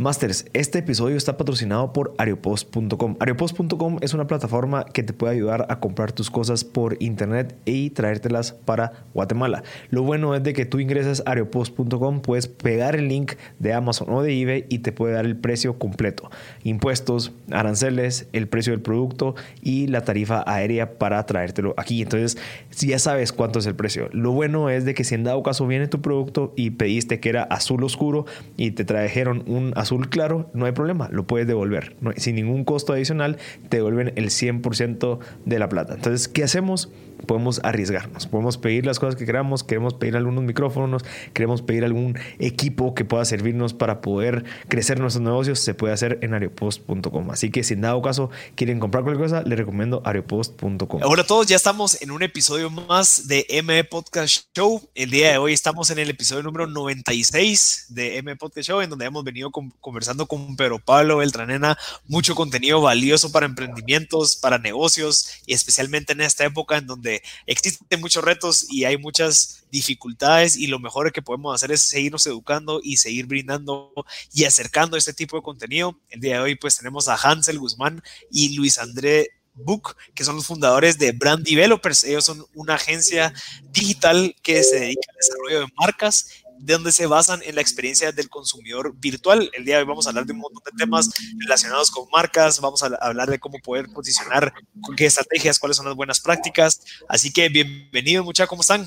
[0.00, 3.16] Masters, este episodio está patrocinado por Ariopost.com.
[3.18, 7.90] Ariopost.com es una plataforma que te puede ayudar a comprar tus cosas por internet y
[7.90, 9.64] traértelas para Guatemala.
[9.90, 14.08] Lo bueno es de que tú ingresas a Ariopost.com, puedes pegar el link de Amazon
[14.10, 16.30] o de eBay y te puede dar el precio completo.
[16.62, 22.02] Impuestos, aranceles, el precio del producto y la tarifa aérea para traértelo aquí.
[22.02, 22.38] Entonces,
[22.70, 24.10] ya sabes cuánto es el precio.
[24.12, 27.30] Lo bueno es de que si en dado caso viene tu producto y pediste que
[27.30, 28.26] era azul oscuro
[28.56, 31.96] y te trajeron un azul azul claro, no hay problema, lo puedes devolver.
[32.18, 33.38] sin ningún costo adicional,
[33.70, 35.94] te devuelven el 100% de la plata.
[35.94, 36.90] Entonces, ¿qué hacemos?
[37.26, 42.18] podemos arriesgarnos, podemos pedir las cosas que queramos, queremos pedir algunos micrófonos, queremos pedir algún
[42.38, 47.30] equipo que pueda servirnos para poder crecer nuestros negocios, se puede hacer en ariopost.com.
[47.30, 51.00] Así que si en dado caso quieren comprar cualquier cosa, les recomiendo ariopost.com.
[51.04, 54.88] Hola a todos, ya estamos en un episodio más de M Podcast Show.
[54.94, 58.90] El día de hoy estamos en el episodio número 96 de M Podcast Show, en
[58.90, 59.50] donde hemos venido
[59.80, 66.20] conversando con Pedro Pablo Beltranena, mucho contenido valioso para emprendimientos, para negocios, y especialmente en
[66.20, 71.22] esta época en donde existen muchos retos y hay muchas dificultades y lo mejor que
[71.22, 73.92] podemos hacer es seguirnos educando y seguir brindando
[74.32, 75.98] y acercando este tipo de contenido.
[76.08, 80.36] El día de hoy pues tenemos a Hansel Guzmán y Luis André Book, que son
[80.36, 82.04] los fundadores de Brand Developers.
[82.04, 83.32] Ellos son una agencia
[83.70, 88.28] digital que se dedica al desarrollo de marcas donde se basan en la experiencia del
[88.28, 89.50] consumidor virtual.
[89.52, 92.60] El día de hoy vamos a hablar de un montón de temas relacionados con marcas,
[92.60, 96.80] vamos a hablar de cómo poder posicionar, con qué estrategias, cuáles son las buenas prácticas.
[97.08, 98.84] Así que bienvenido, muchachos, ¿cómo están?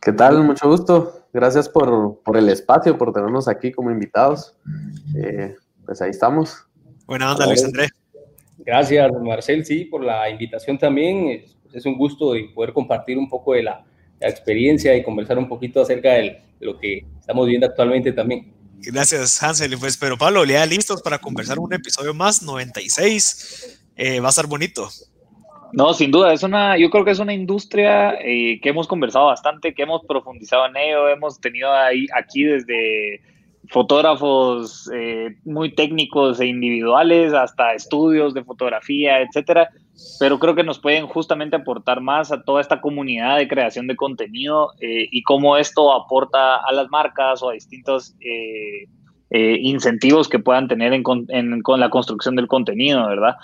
[0.00, 0.42] ¿Qué tal?
[0.42, 1.26] Mucho gusto.
[1.32, 4.54] Gracias por, por el espacio, por tenernos aquí como invitados.
[5.16, 6.64] Eh, pues ahí estamos.
[7.06, 7.90] Buena onda, Luis Andrés.
[8.58, 11.28] Gracias, Marcel, sí, por la invitación también.
[11.28, 13.84] Es, es un gusto poder compartir un poco de la,
[14.20, 18.52] la experiencia y conversar un poquito acerca de lo que estamos viendo actualmente también.
[18.80, 19.76] Gracias, Hansel.
[19.78, 23.80] Pues, pero Pablo, ya listos para conversar un episodio más, 96.
[23.96, 24.88] Eh, va a estar bonito.
[25.72, 29.26] No, sin duda, es una, yo creo que es una industria eh, que hemos conversado
[29.26, 33.20] bastante, que hemos profundizado en ello, hemos tenido ahí aquí desde
[33.68, 39.68] fotógrafos eh, muy técnicos e individuales hasta estudios de fotografía, etcétera
[40.18, 43.96] pero creo que nos pueden justamente aportar más a toda esta comunidad de creación de
[43.96, 48.86] contenido eh, y cómo esto aporta a las marcas o a distintos eh,
[49.30, 51.26] eh, incentivos que puedan tener con
[51.80, 53.34] la construcción del contenido, ¿verdad?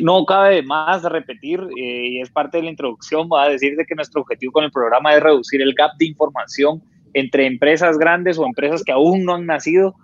[0.00, 3.94] no cabe más repetir, y es parte de la introducción, va a decir de que
[3.94, 8.46] nuestro objetivo con el programa es reducir el gap de información entre empresas grandes o
[8.46, 9.94] empresas que aún no han nacido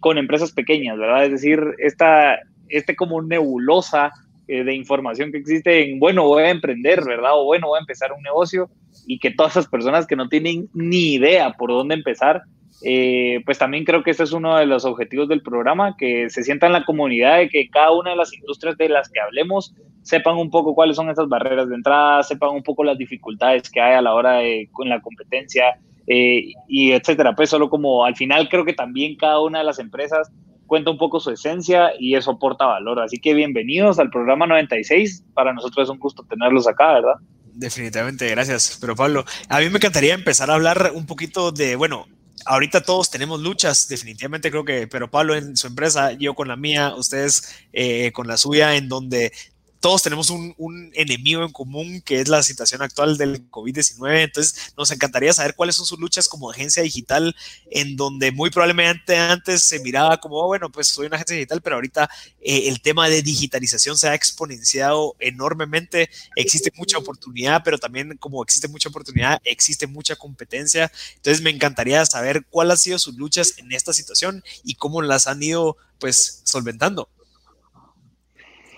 [0.00, 1.26] con empresas pequeñas, ¿verdad?
[1.26, 2.38] Es decir, esta,
[2.70, 4.12] este como nebulosa
[4.48, 7.32] eh, de información que existe en, bueno, voy a emprender, ¿verdad?
[7.34, 8.70] O bueno, voy a empezar un negocio
[9.06, 12.42] y que todas esas personas que no tienen ni idea por dónde empezar,
[12.82, 16.42] eh, pues también creo que ese es uno de los objetivos del programa, que se
[16.42, 19.74] sienta en la comunidad de que cada una de las industrias de las que hablemos
[20.02, 23.80] sepan un poco cuáles son esas barreras de entrada, sepan un poco las dificultades que
[23.80, 27.34] hay a la hora de con la competencia eh, y etcétera.
[27.34, 30.32] Pues solo como al final creo que también cada una de las empresas
[30.68, 33.00] cuenta un poco su esencia y eso aporta valor.
[33.00, 35.24] Así que bienvenidos al programa 96.
[35.34, 37.14] Para nosotros es un gusto tenerlos acá, ¿verdad?
[37.54, 38.78] Definitivamente, gracias.
[38.80, 42.06] Pero Pablo, a mí me encantaría empezar a hablar un poquito de, bueno,
[42.46, 46.56] ahorita todos tenemos luchas, definitivamente creo que, pero Pablo en su empresa, yo con la
[46.56, 49.32] mía, ustedes eh, con la suya, en donde
[49.80, 50.54] todos tenemos un,
[50.94, 54.24] enemigo en común que es la situación actual del COVID-19.
[54.24, 57.34] Entonces, nos encantaría saber cuáles son sus luchas como agencia digital,
[57.70, 61.60] en donde muy probablemente antes se miraba como, oh, bueno, pues soy una agencia digital,
[61.62, 66.10] pero ahorita eh, el tema de digitalización se ha exponenciado enormemente.
[66.34, 70.90] Existe mucha oportunidad, pero también como existe mucha oportunidad, existe mucha competencia.
[71.16, 75.26] Entonces, me encantaría saber cuáles han sido sus luchas en esta situación y cómo las
[75.26, 77.08] han ido, pues, solventando.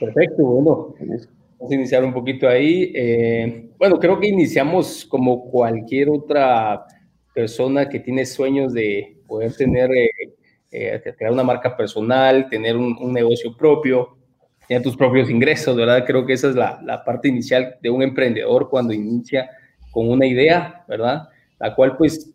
[0.01, 2.91] Perfecto, bueno, vamos a iniciar un poquito ahí.
[2.95, 6.87] Eh, bueno, creo que iniciamos como cualquier otra
[7.35, 10.09] persona que tiene sueños de poder tener, eh,
[10.71, 14.17] eh, crear una marca personal, tener un, negocio propio,
[14.67, 16.05] tener tus propios ingresos, ¿verdad?
[16.07, 19.51] Creo que esa es la, la parte inicial de un emprendedor cuando inicia
[19.91, 21.29] con una idea, ¿verdad?
[21.59, 22.33] La cual pues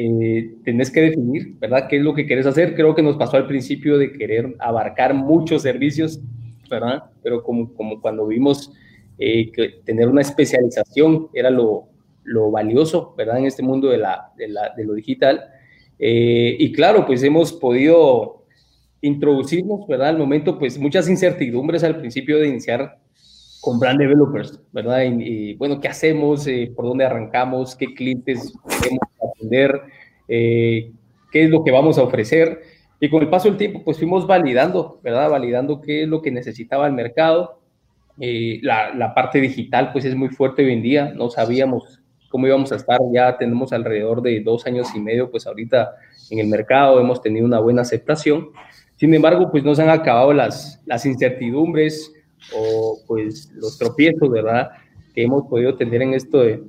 [0.00, 1.88] eh, tenés que definir, ¿verdad?
[1.88, 2.76] ¿Qué es lo que quieres hacer?
[2.76, 6.20] Creo que nos pasó al principio de querer abarcar muchos servicios
[6.68, 7.04] ¿verdad?
[7.22, 8.72] Pero como, como cuando vimos
[9.18, 11.88] eh, que tener una especialización era lo,
[12.22, 13.38] lo, valioso, ¿verdad?
[13.38, 15.44] En este mundo de, la, de, la, de lo digital.
[15.98, 18.44] Eh, y claro, pues hemos podido
[19.00, 20.10] introducirnos, ¿verdad?
[20.10, 22.98] Al momento, pues muchas incertidumbres al principio de iniciar
[23.60, 25.02] con brand developers, ¿verdad?
[25.04, 26.46] Y, bueno, ¿qué hacemos?
[26.46, 27.74] Eh, ¿Por dónde arrancamos?
[27.74, 29.80] ¿Qué clientes queremos atender?
[30.28, 30.92] ¿Qué
[31.32, 32.60] es lo que vamos a ofrecer?
[33.00, 35.30] Y con el paso del tiempo, pues fuimos validando, ¿verdad?
[35.30, 37.60] Validando qué es lo que necesitaba el mercado.
[38.20, 41.12] Eh, la, la, parte digital, pues es muy fuerte hoy en día.
[41.14, 42.98] No sabíamos cómo íbamos a estar.
[43.12, 45.94] Ya tenemos alrededor de dos años y medio, pues ahorita
[46.30, 48.48] en el mercado hemos tenido una buena aceptación.
[48.96, 52.12] Sin embargo, pues no se han acabado las, las incertidumbres
[52.54, 54.70] o pues los tropiezos, ¿verdad?
[55.14, 56.62] Que hemos podido tener en, esto de,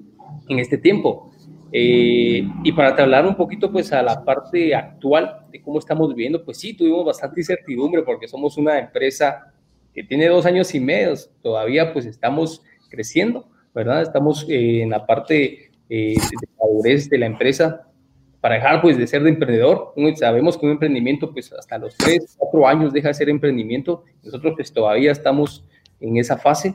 [0.47, 1.28] en este tiempo.
[1.71, 6.43] Eh, y para hablar un poquito pues a la parte actual de cómo estamos viviendo,
[6.43, 9.53] pues sí, tuvimos bastante incertidumbre porque somos una empresa
[9.93, 14.01] que tiene dos años y medio, todavía pues estamos creciendo, ¿verdad?
[14.01, 17.87] Estamos eh, en la parte eh, de madurez de la empresa
[18.41, 19.93] para dejar pues de ser de emprendedor.
[20.15, 24.53] Sabemos que un emprendimiento pues hasta los tres, cuatro años deja de ser emprendimiento, nosotros
[24.55, 25.65] pues todavía estamos
[25.99, 26.73] en esa fase.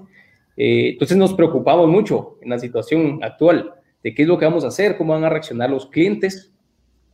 [0.57, 3.75] entonces nos preocupamos mucho en la situación actual
[4.05, 6.53] de qué es lo que vamos a hacer, cómo van a reaccionar los clientes.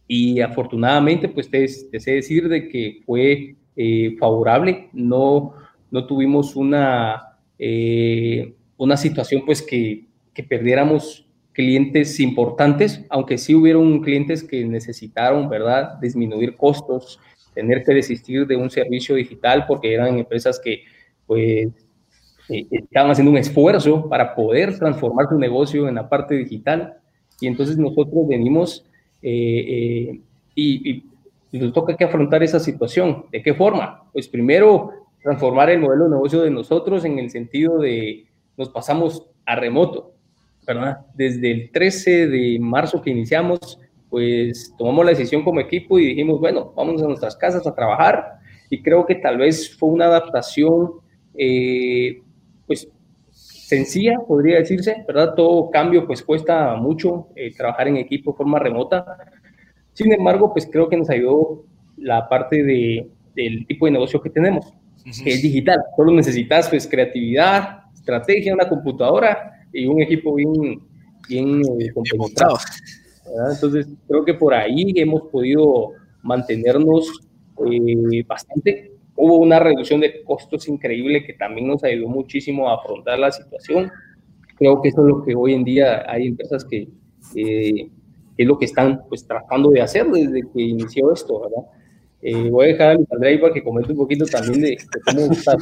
[0.09, 5.55] Y afortunadamente, pues te, sé decir de que fue eh, favorable, no,
[5.91, 14.01] no tuvimos una, eh, una situación pues que, que perdiéramos clientes importantes, aunque sí hubieron
[14.01, 17.21] clientes que necesitaron, ¿verdad?, disminuir costos,
[17.55, 20.83] tener que desistir de un servicio digital porque eran empresas que,
[21.27, 21.69] pues,
[22.51, 26.97] eh, estaban haciendo un esfuerzo para poder transformar su negocio en la parte digital
[27.41, 28.85] y entonces nosotros venimos
[29.23, 30.21] eh, eh,
[30.55, 31.05] y,
[31.53, 33.25] nos toca que afrontar esa situación.
[33.33, 34.05] ¿De qué forma?
[34.13, 38.27] Pues primero transformar el modelo de negocio de nosotros en el sentido de
[38.57, 40.13] nos pasamos a remoto,
[40.67, 40.99] ¿verdad?
[41.15, 46.39] Desde el 13 de marzo que iniciamos, pues tomamos la decisión como equipo y dijimos,
[46.39, 48.39] bueno, vamos a nuestras casas a trabajar
[48.69, 50.93] y creo que tal vez fue una adaptación
[51.37, 52.23] eh,
[53.71, 55.35] sencilla, podría decirse, ¿verdad?
[55.35, 59.17] Todo cambio pues cuesta mucho eh, trabajar en equipo de forma remota.
[59.93, 61.65] Sin embargo, pues creo que nos ayudó
[61.97, 64.75] la parte de, del tipo de negocio que tenemos,
[65.05, 65.79] que es digital.
[65.97, 70.83] Solo necesitas pues creatividad, estrategia, una computadora y un equipo bien,
[71.29, 71.93] bien eh,
[73.53, 77.09] Entonces, creo que por ahí hemos podido mantenernos
[77.71, 78.91] eh, bastante
[79.21, 83.91] Hubo una reducción de costos increíble que también nos ayudó muchísimo a afrontar la situación.
[84.57, 86.89] Creo que eso es lo que hoy en día hay empresas que,
[87.35, 91.65] es lo que están pues tratando de hacer desde que inició esto, ¿verdad?
[92.23, 95.57] Eh, voy a dejar a André para que comente un poquito también de, cómo está.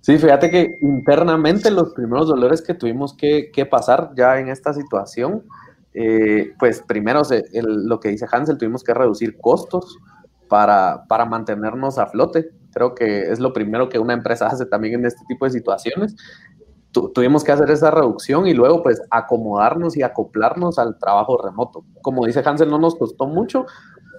[0.00, 4.72] Sí, fíjate que internamente los primeros dolores que tuvimos que, que pasar ya en esta
[4.72, 5.44] situación,
[5.92, 9.98] eh, pues primero lo que dice Hansel, tuvimos que reducir costos,
[10.50, 12.50] para, para mantenernos a flote.
[12.74, 16.14] Creo que es lo primero que una empresa hace también en este tipo de situaciones.
[16.92, 21.84] tuvimos que hacer esa reducción y luego pues acomodarnos y acoplarnos al trabajo remoto.
[22.02, 23.64] Como dice Hansel, no nos costó mucho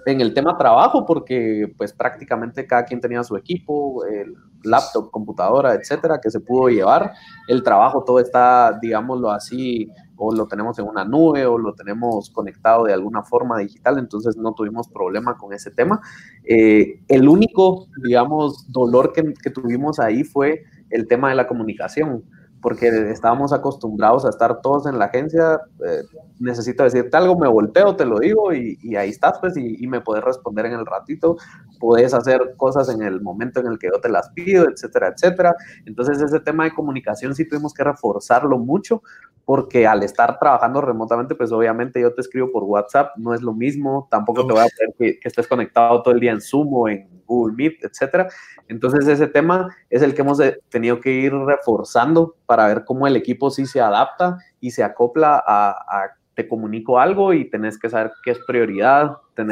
[0.06, 4.34] en el tema trabajo porque pues prácticamente cada quien tenía su equipo, el
[4.64, 7.12] laptop, computadora, etcétera, que se pudo llevar.
[7.46, 12.30] El trabajo todo está, digámoslo así, o lo tenemos en una nube o lo tenemos
[12.30, 16.00] conectado de alguna forma digital, entonces no tuvimos problema con ese tema.
[16.44, 22.24] Eh, el único, digamos, dolor que, que tuvimos ahí fue el tema de la comunicación
[22.62, 26.02] porque estábamos acostumbrados a estar todos en la agencia, eh,
[26.38, 30.24] necesito decirte algo, me volteo, te lo digo y, ahí estás, pues, y, me puedes
[30.24, 31.36] responder en el ratito,
[31.80, 35.56] puedes hacer cosas en el momento en el que yo te las pido, etcétera, etcétera.
[35.86, 39.02] Entonces ese tema de comunicación sí tuvimos que reforzarlo mucho,
[39.44, 43.52] porque al estar trabajando remotamente, pues obviamente yo te escribo por WhatsApp, no es lo
[43.52, 46.72] mismo, tampoco te voy a pedir que, que estés conectado todo el día en Zoom
[46.72, 48.28] o en Google Meet, etcétera.
[48.68, 53.16] Entonces ese tema es el que hemos tenido que ir reforzando para ver cómo el
[53.16, 58.12] equipo sí se adapta y se acopla a, te comunico algo y tenés que saber
[58.24, 59.44] qué es prioridad, te,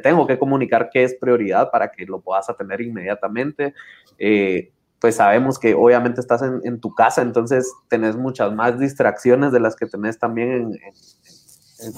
[0.00, 3.74] tengo que comunicar qué es prioridad para que lo puedas atender inmediatamente.
[4.18, 9.60] Eh, pues sabemos que obviamente estás en, tu casa, entonces tenés muchas más distracciones de
[9.60, 10.72] las que tenés también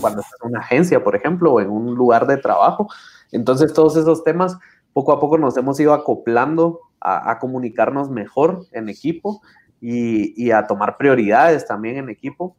[0.00, 2.88] cuando estás en una agencia, por ejemplo, o en un lugar de trabajo.
[3.32, 4.58] Entonces todos esos temas
[4.92, 9.40] poco a poco nos hemos ido acoplando a, comunicarnos mejor en equipo
[9.80, 12.56] y, a tomar prioridades también en equipo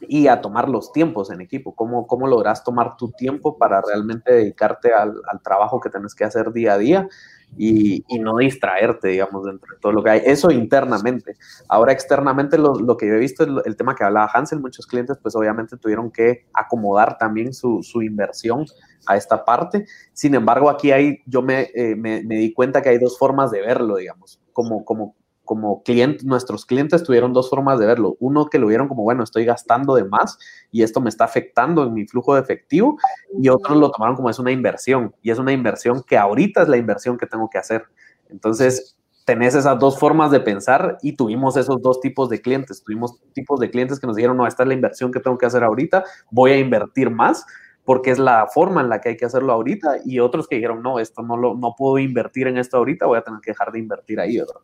[0.00, 1.74] y a tomar los tiempos en equipo.
[1.74, 6.52] ¿Cómo, cómo logras tomar tu tiempo para realmente dedicarte al, trabajo que tienes que hacer
[6.52, 7.08] día a día
[7.56, 10.22] y, no distraerte, digamos, dentro de todo lo que hay.
[10.24, 11.36] Eso internamente.
[11.68, 14.86] Ahora externamente lo, lo que yo he visto es el tema que hablaba Hansel, muchos
[14.86, 18.66] clientes pues obviamente tuvieron que acomodar también su, su inversión
[19.06, 19.86] a esta parte.
[20.12, 23.50] Sin embargo, aquí hay, yo me, eh, me, me, di cuenta que hay dos formas
[23.50, 25.16] de verlo, digamos, como, como
[25.48, 28.18] como clientes, nuestros clientes tuvieron dos formas de verlo.
[28.20, 30.38] Uno que lo vieron como, bueno, estoy gastando de más
[30.70, 32.98] y esto me está afectando en mi flujo de efectivo,
[33.40, 36.68] y otros lo tomaron como es una inversión, y es una inversión que ahorita es
[36.68, 37.84] la inversión que tengo que hacer.
[38.28, 42.84] Entonces, tenés esas dos formas de pensar y tuvimos esos dos tipos de clientes.
[42.84, 45.46] Tuvimos tipos de clientes que nos dijeron, no, esta es la inversión que tengo que
[45.46, 47.46] hacer ahorita, voy a invertir más
[47.88, 50.82] porque es la forma en la que hay que hacerlo ahorita y otros que dijeron,
[50.82, 53.72] no, esto no, lo, no puedo invertir en esto ahorita, voy a tener que dejar
[53.72, 54.60] de invertir ahí, ¿verdad?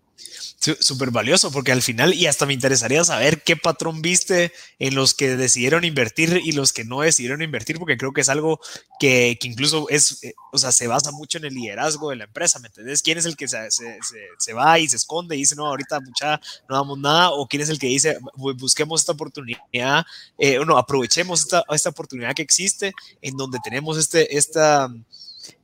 [0.81, 5.13] Súper valioso, porque al final, y hasta me interesaría saber qué patrón viste en los
[5.13, 8.61] que decidieron invertir y los que no decidieron invertir, porque creo que es algo
[8.99, 12.61] que, incluso es, eh, o sea, se basa mucho en el liderazgo de la empresa,
[12.61, 13.03] ¿me entendés?
[13.03, 16.41] ¿Quién es el que se, se, va y se esconde y dice, no, ahorita mucha,
[16.69, 17.33] no damos nada?
[17.33, 20.07] ¿O quién es el que dice, busquemos esta oportunidad,
[20.39, 24.89] eh, no, aprovechemos esta, esta oportunidad que existe en donde tenemos este, esta,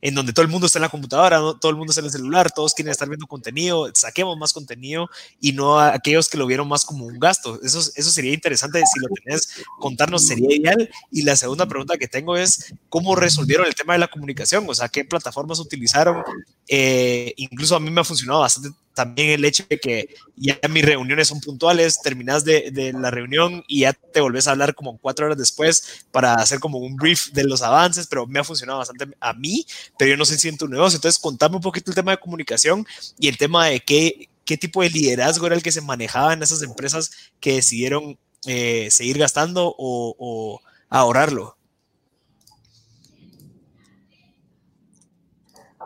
[0.01, 2.11] en donde todo el mundo está en la computadora, todo el mundo está en el
[2.11, 6.47] celular, todos quieren estar viendo contenido, saquemos más contenido y no a aquellos que lo
[6.47, 7.59] vieron más como un gasto.
[7.63, 10.89] Eso, eso sería interesante, si lo tenés, contarnos sería ideal.
[11.11, 14.65] Y la segunda pregunta que tengo es, ¿cómo resolvieron el tema de la comunicación?
[14.67, 16.23] O sea, ¿qué plataformas utilizaron?
[16.67, 20.83] Eh, incluso a mí me ha funcionado bastante también el hecho de que ya mis
[20.83, 24.97] reuniones son puntuales, terminas de, de, la reunión y ya te volvés a hablar como
[24.97, 28.79] cuatro horas después para hacer como un brief de los avances, pero me ha funcionado
[28.79, 29.65] bastante a mí,
[30.01, 30.97] pero yo no sé si en tu negocio.
[30.97, 32.87] Entonces, contame un poquito el tema de comunicación
[33.19, 36.41] y el tema de qué, qué tipo de liderazgo era el que se manejaba en
[36.41, 38.17] esas empresas que decidieron
[38.47, 41.55] eh, seguir gastando o, ahorrarlo.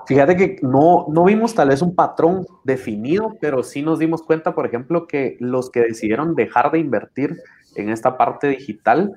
[0.08, 4.56] Fíjate que no, no vimos tal vez un patrón definido, pero sí nos dimos cuenta,
[4.56, 7.36] por ejemplo, que los que decidieron dejar de invertir
[7.76, 9.12] en esta parte digital,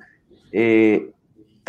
[0.51, 1.13] eh,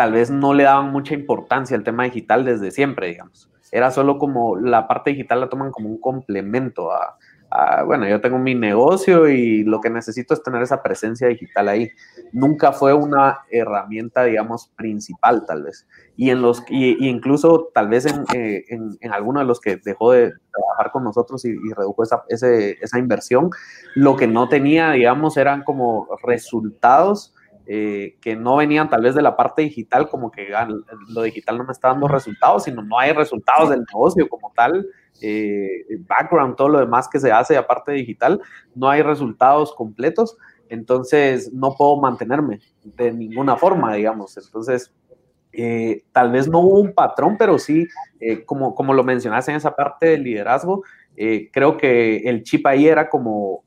[0.01, 3.51] tal vez no le daban mucha importancia al tema digital desde siempre, digamos.
[3.71, 7.19] Era solo como la parte digital la toman como un complemento a,
[7.85, 11.91] bueno, yo tengo mi negocio y lo que necesito es tener esa presencia digital ahí.
[12.33, 15.87] Nunca fue una herramienta, digamos, principal tal vez.
[16.17, 19.77] Y, en los, y, incluso tal vez en, eh, en, en, alguno de los que
[19.85, 23.51] dejó de trabajar con nosotros y, redujo esa, esa inversión,
[23.95, 27.35] lo que no tenía, digamos, eran como resultados.
[27.73, 30.67] Eh, que no venían tal vez de la parte digital, como que ah,
[31.07, 34.89] lo digital no me está dando resultados, sino no hay resultados del negocio como tal,
[35.21, 38.41] eh, background, todo lo demás que se hace aparte digital,
[38.75, 40.37] no hay resultados completos,
[40.69, 44.37] entonces no puedo mantenerme de ninguna forma, digamos.
[44.37, 44.93] Entonces,
[45.53, 47.87] eh, tal vez no hubo un patrón, pero sí,
[48.19, 50.83] eh, como, como lo mencionaste en esa parte del liderazgo,
[51.53, 53.63] creo que el chip ahí era como,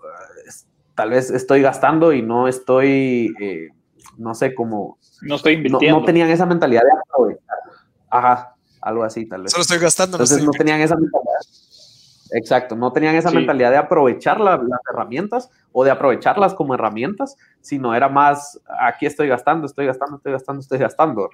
[0.94, 3.34] tal vez estoy gastando y no estoy,
[4.18, 4.98] no sé, como...
[5.22, 6.00] No estoy invirtiendo.
[6.00, 7.58] No, tenían esa mentalidad de aprovechar.
[8.10, 9.52] Ajá, algo así tal vez.
[9.52, 10.18] Solo estoy gastando.
[10.18, 11.40] Entonces no, tenían esa mentalidad.
[12.36, 14.60] Exacto, no tenían esa mentalidad de aprovechar las
[14.92, 20.32] herramientas o de aprovecharlas como herramientas, sino era más, aquí estoy gastando, estoy gastando, estoy
[20.32, 21.30] gastando, estoy gastando.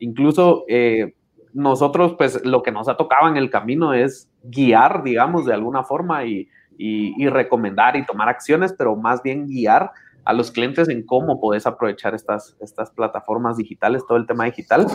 [0.00, 1.14] Incluso eh,
[1.54, 5.84] nosotros, pues lo que nos ha tocado en el camino es guiar, digamos, de alguna
[5.84, 9.92] forma y, y, recomendar y tomar acciones, pero más bien guiar
[10.24, 14.86] a los clientes en cómo puedes aprovechar estas, estas plataformas digitales, todo el tema digital.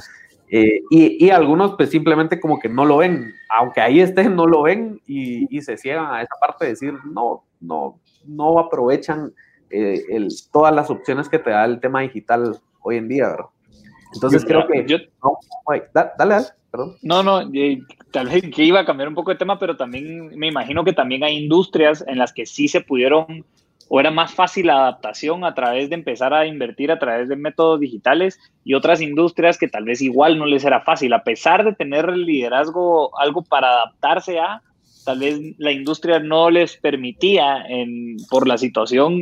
[0.49, 4.61] Eh, y, algunos pues simplemente como que no lo ven, aunque ahí estén, no lo
[4.61, 9.33] ven y, se ciegan a esa parte de decir, no, no, no aprovechan
[9.69, 13.45] eh, el, todas las opciones que te da el tema digital hoy en día, ¿verdad?
[14.13, 14.85] Entonces creo que...
[14.87, 15.37] Yo, no,
[15.93, 16.95] dale, dale, perdón.
[17.01, 17.41] No, no,
[18.11, 20.93] tal vez que iba a cambiar un poco de tema, pero también me imagino que
[20.93, 23.45] también hay industrias en las que sí se pudieron
[23.89, 27.35] o era más fácil la adaptación a través de empezar a invertir a través de
[27.35, 31.63] métodos digitales y otras industrias que tal vez igual no les era fácil, a pesar
[31.63, 34.61] de tener el liderazgo, algo para adaptarse a,
[35.05, 39.21] tal vez la industria no les permitía en, por la situación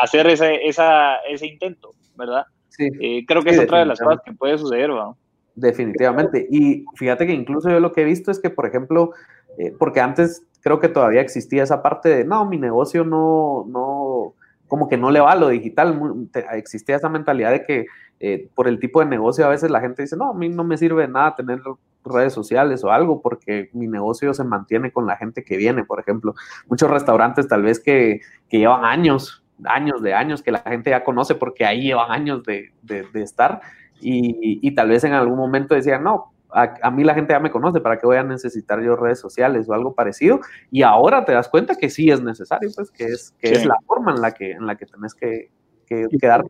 [0.00, 2.44] hacer ese, esa, ese intento, ¿verdad?
[2.68, 2.88] Sí.
[3.00, 5.12] Eh, creo que es otra de las cosas que puede suceder, ¿verdad?
[5.56, 6.46] Definitivamente.
[6.48, 9.10] Y fíjate que incluso yo lo que he visto es que, por ejemplo,
[9.58, 14.34] eh, porque antes creo que todavía existía esa parte de, no, mi negocio no, no,
[14.66, 16.28] como que no le va a lo digital.
[16.52, 17.86] Existía esa mentalidad de que
[18.20, 20.64] eh, por el tipo de negocio a veces la gente dice, no, a mí no
[20.64, 21.60] me sirve de nada tener
[22.04, 26.00] redes sociales o algo porque mi negocio se mantiene con la gente que viene, por
[26.00, 26.34] ejemplo.
[26.68, 31.04] Muchos restaurantes tal vez que, que llevan años, años de años, que la gente ya
[31.04, 33.60] conoce porque ahí llevan años de, de, estar
[34.00, 37.50] y, y, tal vez en algún momento decían, no, a, mí la gente ya me
[37.50, 40.40] conoce, ¿para qué voy a necesitar yo redes sociales o algo parecido?
[40.70, 43.76] Y ahora te das cuenta que sí es necesario, pues que es, que es la
[43.86, 45.50] forma en la que, en la que tenés que,
[45.86, 46.48] que quedarte.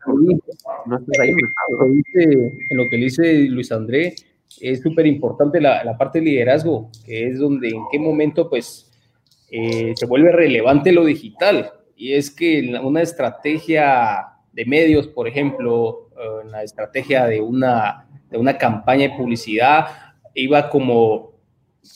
[0.85, 1.33] No estás ahí.
[2.69, 4.15] En lo que dice Luis André,
[4.61, 8.91] es súper importante la, la, parte de liderazgo, que es donde en qué momento pues
[9.51, 11.71] eh, se vuelve relevante lo digital.
[11.95, 16.09] Y es que una estrategia de medios, por ejemplo,
[16.43, 19.87] en la estrategia de una, de una campaña de publicidad,
[20.33, 21.31] iba como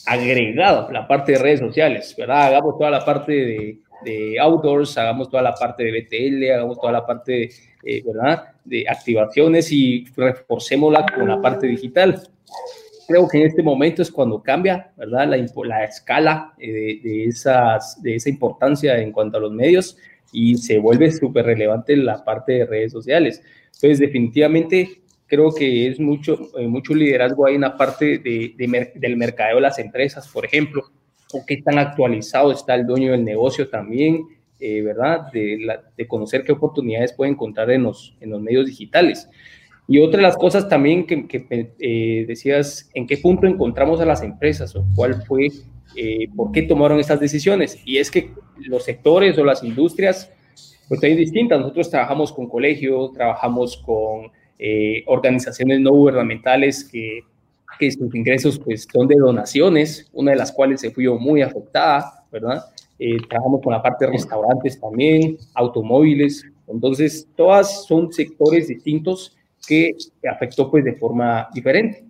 [0.06, 2.46] agregado la parte de redes sociales, ¿verdad?
[2.46, 6.92] Hagamos toda la parte de, de outdoors, hagamos toda la parte de BTL, hagamos toda
[6.92, 7.50] la parte,
[7.82, 8.44] eh, ¿verdad?
[8.64, 12.20] De activaciones y reforcémosla con la parte digital.
[13.06, 15.28] Creo que en este momento es cuando cambia, ¿verdad?
[15.28, 17.32] La, la escala eh, de,
[18.02, 19.96] de esa importancia en cuanto a los medios
[20.32, 23.42] y se vuelve súper relevante la parte de redes sociales.
[23.66, 28.54] Entonces, definitivamente creo que es mucho, eh, mucho liderazgo ahí en la parte de,
[28.94, 30.84] del mercadeo de las empresas, por ejemplo,
[31.32, 34.24] o qué tan actualizado está el dueño del negocio también,
[34.60, 35.32] eh, ¿verdad?
[35.32, 35.58] De,
[35.96, 39.28] de, conocer qué oportunidades puede encontrar en los, en los medios digitales.
[39.88, 44.06] Y otra de las cosas también que, que eh, decías, ¿en qué punto encontramos a
[44.06, 45.48] las empresas o cuál fue,
[46.34, 47.78] por qué tomaron estas decisiones?
[47.84, 50.32] Y es que los sectores o las industrias,
[50.88, 51.60] pues hay distintas.
[51.60, 57.20] Nosotros trabajamos con colegios, trabajamos con eh, organizaciones no gubernamentales que,
[57.78, 62.24] que, sus ingresos pues, son de donaciones, una de las cuales se fue muy afectada,
[62.30, 62.64] ¿verdad?
[62.98, 69.92] Eh, trabajamos con la parte de restaurantes también, automóviles, entonces todas son sectores distintos que
[70.30, 72.04] afectó pues de forma diferente.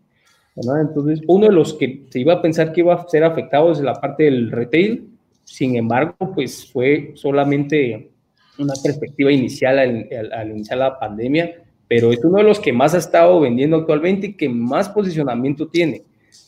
[0.55, 0.83] ¿verdad?
[0.83, 3.81] Entonces, uno de los que se iba a pensar que iba a ser afectado es
[3.81, 5.09] la parte del retail,
[5.45, 8.11] sin embargo, pues fue solamente
[8.59, 11.64] una perspectiva inicial al, al iniciar la pandemia,
[11.95, 15.69] pero es uno de los que más ha estado vendiendo actualmente y que más posicionamiento
[15.69, 16.03] tiene,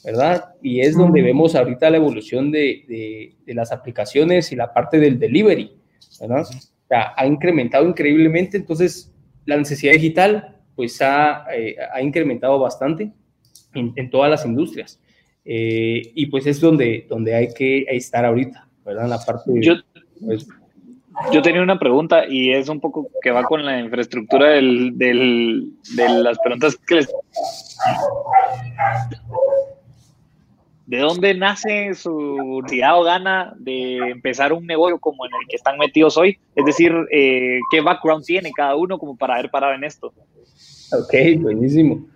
[0.05, 0.47] ¿verdad?
[0.61, 5.21] Y es donde vemos ahorita la evolución de, de, las aplicaciones y la parte del
[5.21, 5.71] delivery,
[6.21, 6.41] ¿verdad?
[6.41, 13.13] O sea, ha incrementado increíblemente, entonces la necesidad digital pues ha, eh, ha incrementado bastante
[13.73, 15.01] en, en, todas las industrias.
[15.45, 19.05] Eh, y pues es donde, donde hay que estar ahorita, ¿verdad?
[19.05, 19.53] En la parte...
[19.61, 19.75] Yo,
[20.21, 20.49] pues,
[21.33, 25.71] yo tenía una pregunta y es un poco que va con la infraestructura del, del,
[25.95, 27.09] de las preguntas que les...
[30.87, 35.57] ¿De dónde nace su universidad o gana de empezar un negocio como en el que
[35.57, 36.39] están metidos hoy?
[36.55, 40.13] Es decir, eh, ¿qué background tiene cada uno como para haber parado en esto?
[40.93, 42.07] Ok, buenísimo.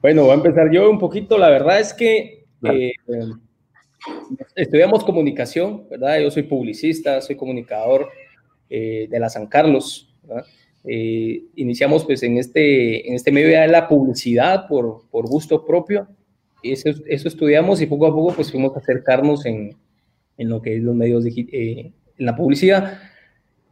[0.00, 1.36] Bueno, voy a empezar yo un poquito.
[1.36, 2.92] La verdad es que eh,
[4.54, 6.20] estudiamos comunicación, ¿verdad?
[6.20, 8.08] Yo soy publicista, soy comunicador
[8.68, 10.14] eh, de la San Carlos,
[10.84, 16.08] eh, iniciamos pues en este, en este medio de la publicidad por, por gusto propio,
[16.62, 19.76] eso, eso, estudiamos y poco a poco pues fuimos a acercarnos en,
[20.38, 22.98] en lo que es los medios, eh, en la publicidad.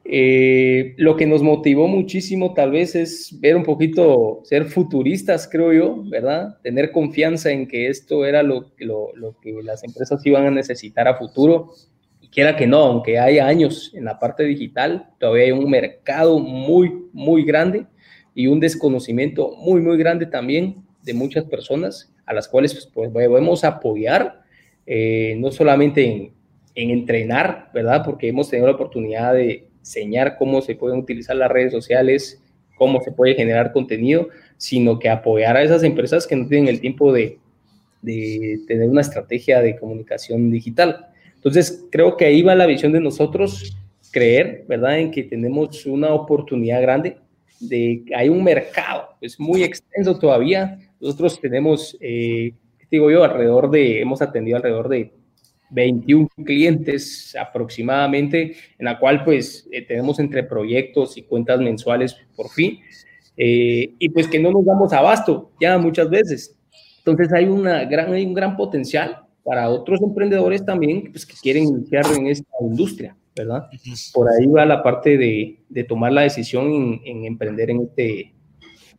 [0.06, 5.72] Eh, lo que nos motivó muchísimo tal vez es ver un poquito, ser futuristas, creo
[5.72, 6.58] yo, ¿verdad?
[6.62, 11.08] Tener confianza en que esto era lo, lo, lo que las empresas iban a necesitar
[11.08, 11.72] a futuro.
[12.20, 16.38] Y quiera que no, aunque haya años en la parte digital, todavía hay un mercado
[16.38, 17.86] muy, muy grande
[18.34, 23.10] y un desconocimiento muy, muy grande también de muchas personas a las cuales pues, pues
[23.10, 24.42] podemos apoyar,
[24.86, 26.32] eh, no solamente en,
[26.74, 28.02] en entrenar, ¿verdad?
[28.04, 32.42] Porque hemos tenido la oportunidad de enseñar cómo se pueden utilizar las redes sociales,
[32.76, 36.80] cómo se puede generar contenido, sino que apoyar a esas empresas que no tienen el
[36.80, 37.38] tiempo de,
[38.00, 41.08] de tener una estrategia de comunicación digital.
[41.34, 43.76] Entonces, creo que ahí va la visión de nosotros,
[44.10, 47.18] creer, ¿verdad?, en que tenemos una oportunidad grande,
[47.60, 50.78] de que hay un mercado, es muy extenso todavía.
[51.00, 52.52] Nosotros tenemos, eh,
[52.90, 55.12] digo yo, alrededor de, hemos atendido alrededor de
[55.74, 62.48] 21 clientes aproximadamente, en la cual pues eh, tenemos entre proyectos y cuentas mensuales por
[62.48, 62.78] fin,
[63.37, 66.56] eh, y pues que no nos damos abasto ya muchas veces.
[66.98, 71.64] Entonces hay, una gran, hay un gran potencial para otros emprendedores también pues, que quieren
[71.64, 73.68] iniciar en esta industria, ¿verdad?
[74.14, 78.33] Por ahí va la parte de, de tomar la decisión en, en emprender en este,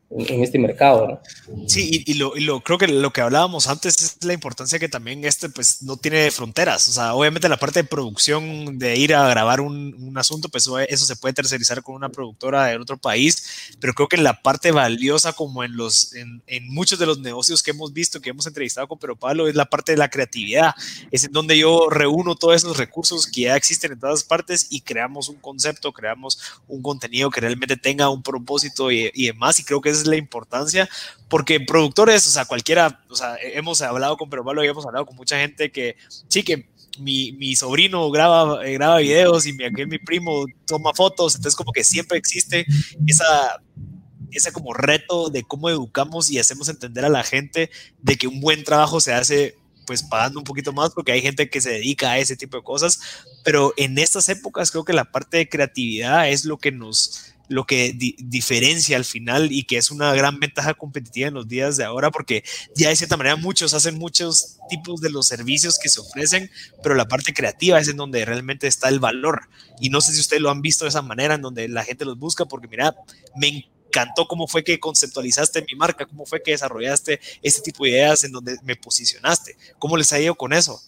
[0.09, 1.07] en este mercado.
[1.47, 1.67] ¿no?
[1.67, 4.87] Sí, y, lo, y, lo, creo que lo que hablábamos antes es la importancia que
[4.87, 6.87] también este pues no tiene fronteras.
[6.87, 10.69] O sea, obviamente la parte de producción, de ir a grabar un, un asunto, pues
[10.87, 14.71] eso se puede tercerizar con una productora de otro país, pero creo que la parte
[14.71, 18.47] valiosa como en, los, en, en muchos de los negocios que hemos visto, que hemos
[18.47, 20.73] entrevistado con Pero Pablo, es la parte de la creatividad.
[21.11, 24.81] Es en donde yo reúno todos esos recursos que ya existen en todas partes y
[24.81, 29.59] creamos un concepto, creamos un contenido que realmente tenga un propósito y, y demás.
[29.59, 30.89] Y creo que es la importancia,
[31.29, 35.05] porque productores, o sea, cualquiera, o sea, hemos hablado con Pero Pablo y hemos hablado
[35.05, 35.95] con mucha gente que
[36.27, 40.93] sí que mi, mi sobrino graba, eh, graba videos y mi, aquel, mi primo toma
[40.93, 42.65] fotos, entonces como que siempre existe
[43.07, 43.61] esa,
[44.31, 47.69] ese como reto de cómo educamos y hacemos entender a la gente
[48.01, 51.49] de que un buen trabajo se hace pues pagando un poquito más porque hay gente
[51.49, 52.99] que se dedica a ese tipo de cosas,
[53.43, 57.65] pero en estas épocas creo que la parte de creatividad es lo que nos lo
[57.65, 61.83] que diferencia al final y que es una gran ventaja competitiva en los días de
[61.83, 62.43] ahora, porque
[62.75, 66.49] ya de cierta manera muchos hacen muchos tipos de los servicios que se ofrecen,
[66.81, 69.49] pero la parte creativa es en donde realmente está el valor.
[69.79, 72.05] Y no sé si ustedes lo han visto de esa manera, en donde la gente
[72.05, 72.95] los busca, porque mira,
[73.35, 77.91] me encantó cómo fue que conceptualizaste mi marca, cómo fue que desarrollaste este tipo de
[77.91, 79.57] ideas en donde me posicionaste.
[79.79, 80.81] ¿Cómo les ha ido con eso?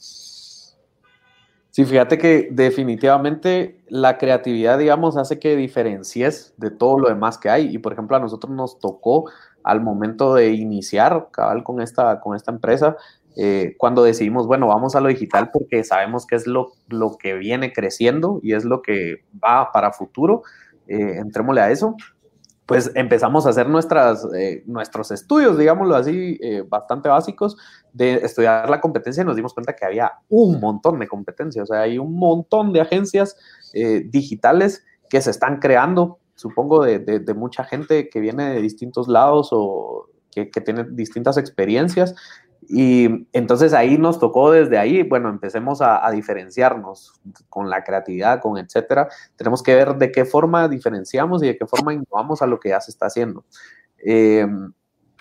[1.78, 7.52] Sí, fíjate que definitivamente la creatividad, digamos, hace que diferencies de todo lo demás que
[7.52, 7.68] hay.
[7.68, 9.30] Y por ejemplo, a nosotros nos tocó
[9.62, 12.98] al momento de iniciar cabal con esta, con esta empresa,
[13.36, 17.36] eh, cuando decidimos, bueno, vamos a lo digital porque sabemos que es lo, lo que
[17.36, 20.42] viene creciendo y es lo que va para futuro,
[20.88, 21.96] eh, entrémosle a eso
[22.68, 27.58] pues empezamos a hacer nuestras, eh, nuestros estudios, digámoslo así, eh, bastante básicos,
[27.94, 31.66] de estudiar la competencia y nos dimos cuenta que había un montón de competencia, o
[31.66, 33.38] sea, hay un montón de agencias
[33.74, 39.08] eh, digitales que se están creando, supongo, de, de, mucha gente que viene de distintos
[39.08, 42.16] lados o que, que tiene distintas experiencias
[42.70, 47.14] y entonces ahí nos tocó desde ahí, bueno, empecemos a, diferenciarnos
[47.50, 49.08] con la creatividad, con etcétera.
[49.38, 52.70] Tenemos que ver de qué forma diferenciamos y de qué forma innovamos a lo que
[52.70, 53.46] ya se está haciendo.
[54.04, 54.46] Eh,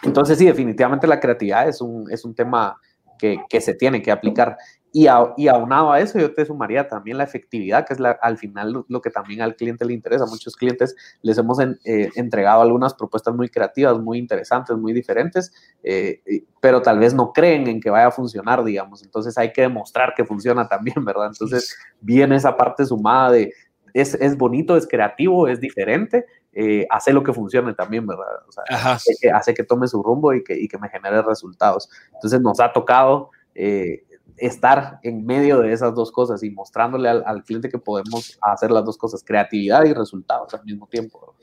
[0.02, 2.80] entonces sí, definitivamente la creatividad es un, es un tema
[3.16, 4.56] que, que, se tiene que aplicar.
[4.98, 8.82] Y, aunado a eso, yo te sumaría también la efectividad, que es la, al final
[8.88, 10.24] lo, que también al cliente le interesa.
[10.24, 16.22] muchos clientes les hemos eh, entregado algunas propuestas muy creativas, muy interesantes, muy diferentes, eh,
[16.62, 19.04] pero tal vez no creen en que vaya a funcionar, digamos.
[19.04, 21.26] Entonces hay que demostrar que funciona también, ¿verdad?
[21.26, 23.52] Entonces viene esa parte sumada de
[23.92, 28.26] es, es bonito, es creativo, es diferente, eh, hace lo que funcione también, ¿verdad?
[28.48, 31.20] O sea, hace que, hace que, tome su rumbo y que, y que, me genere
[31.20, 31.90] resultados.
[32.14, 34.06] Entonces nos ha tocado eh,
[34.38, 38.84] estar en medio de esas dos cosas y mostrándole al, cliente que podemos hacer las
[38.84, 41.34] dos cosas, creatividad y resultados al mismo tiempo.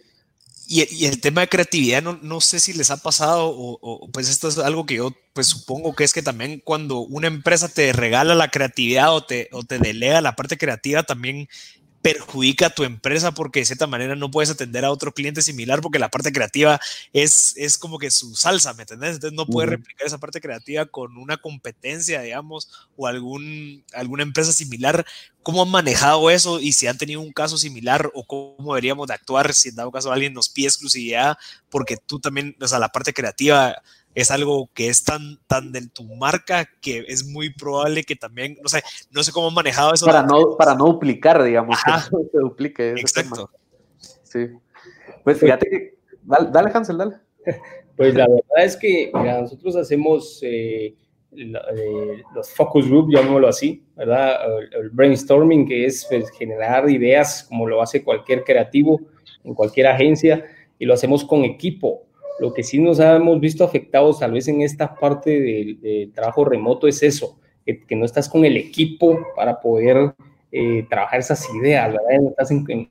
[0.68, 4.48] Y, el tema de creatividad, no, no, sé si les ha pasado, o, pues esto
[4.48, 8.34] es algo que yo pues supongo que es que también cuando una empresa te regala
[8.34, 11.50] la creatividad o te, o te delega la parte creativa, también
[12.04, 15.80] perjudica a tu empresa porque de cierta manera no puedes atender a otro cliente similar
[15.80, 16.78] porque la parte creativa
[17.14, 19.16] es, es como que su salsa, ¿me entendés?
[19.16, 24.52] Entonces no puedes replicar esa parte creativa con una competencia, digamos, o algún, alguna empresa
[24.52, 25.06] similar.
[25.44, 29.14] ¿Cómo han manejado eso y si han tenido un caso similar o cómo deberíamos de
[29.14, 31.38] actuar si en dado caso alguien nos pide exclusividad
[31.70, 33.82] porque tú también, o sea, la parte creativa
[34.16, 38.58] es algo que es tan, tan de tu marca que es muy probable que también,
[38.62, 40.06] no sé, no sé cómo han manejado eso.
[40.06, 42.90] Para, no, para no duplicar, digamos, que no se duplique.
[42.92, 43.50] Exacto.
[44.24, 44.48] Sí.
[45.24, 47.16] Pues fíjate que, dale, Hansel, dale.
[47.96, 50.96] Pues la verdad es que mira, nosotros hacemos eh,
[51.36, 54.38] eh, los focus group, llamémoslo así, ¿verdad?
[54.72, 59.00] El, brainstorming, que es pues, generar ideas como lo hace cualquier creativo
[59.44, 60.44] en cualquier agencia,
[60.80, 62.08] y lo hacemos con equipo
[62.44, 66.90] lo que sí nos hemos visto afectados tal vez en esta parte del trabajo remoto
[66.90, 70.14] es eso, que, no estás con el equipo para poder
[70.52, 72.28] eh, trabajar esas ideas, ¿verdad?
[72.32, 72.90] Estás en,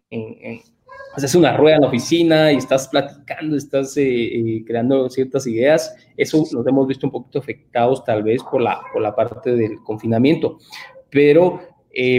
[1.14, 5.94] haces una rueda en la oficina y estás platicando, estás eh, eh, creando ciertas ideas.
[6.16, 9.82] Eso nos hemos visto un poquito afectados tal vez por la, por la parte del
[9.82, 10.60] confinamiento.
[11.10, 11.60] Pero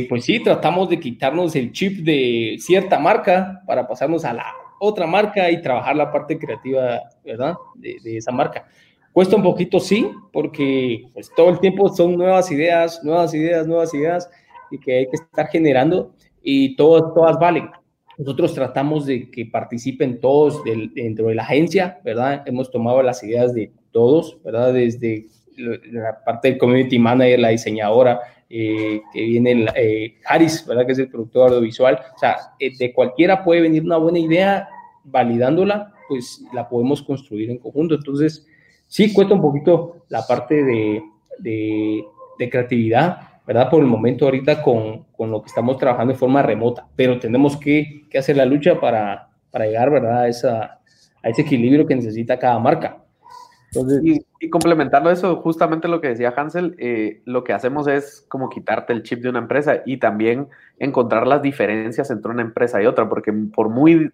[0.08, 5.08] pues sí, tratamos de quitarnos el chip de cierta marca para pasarnos a la otra
[5.08, 7.56] marca y trabajar la parte creativa, ¿verdad?
[7.76, 8.68] De, esa marca.
[9.14, 13.94] Cuesta un poquito, sí, porque pues, todo el tiempo son nuevas ideas, nuevas ideas, nuevas
[13.94, 14.30] ideas
[14.72, 17.70] y que hay que estar generando y todas, todas valen.
[18.18, 22.44] Nosotros tratamos de que participen todos dentro de la agencia, ¿verdad?
[22.46, 24.74] Hemos tomado las ideas de todos, ¿verdad?
[24.74, 28.20] Desde la parte del community manager, la diseñadora,
[28.56, 30.86] eh, que viene eh, Harris, ¿verdad?
[30.86, 32.00] Que es el productor audiovisual.
[32.16, 34.70] O sea, eh, de cualquiera puede venir una buena idea
[35.06, 37.96] validándola, pues la podemos construir en conjunto.
[37.96, 38.46] Entonces,
[38.86, 41.02] sí cuesta un poquito la parte de,
[41.40, 42.06] de,
[42.52, 43.72] creatividad, ¿verdad?
[43.72, 47.58] Por el momento ahorita con, con, lo que estamos trabajando de forma remota, pero tenemos
[47.58, 50.22] que, que hacer la lucha para, para llegar, ¿verdad?
[50.22, 50.80] A, esa,
[51.24, 53.03] a ese equilibrio que necesita cada marca.
[53.76, 58.50] Entonces, y, complementando eso, justamente lo que decía Hansel, eh, lo que hacemos es como
[58.50, 62.86] quitarte el chip de una empresa y también encontrar las diferencias entre una empresa y
[62.86, 64.12] otra, porque por muy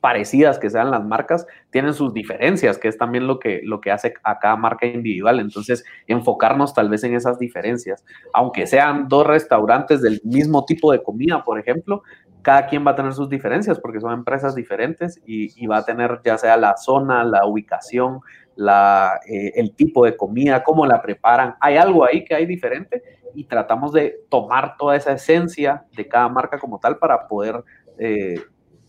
[0.00, 3.90] parecidas que sean las marcas, tienen sus diferencias, que es también lo que, lo que
[3.90, 5.40] hace a cada marca individual.
[5.40, 11.02] Entonces, enfocarnos tal vez en esas diferencias, aunque sean dos restaurantes del mismo tipo de
[11.02, 12.02] comida, por ejemplo,
[12.42, 16.20] cada quien va a tener sus diferencias porque son empresas diferentes y, va a tener
[16.24, 18.20] ya sea la zona, la ubicación,
[18.56, 21.54] eh, el tipo de comida, cómo la preparan.
[21.60, 23.02] Hay algo ahí que hay diferente
[23.34, 27.62] y tratamos de tomar toda esa esencia de cada marca como tal para poder,
[27.98, 28.40] eh,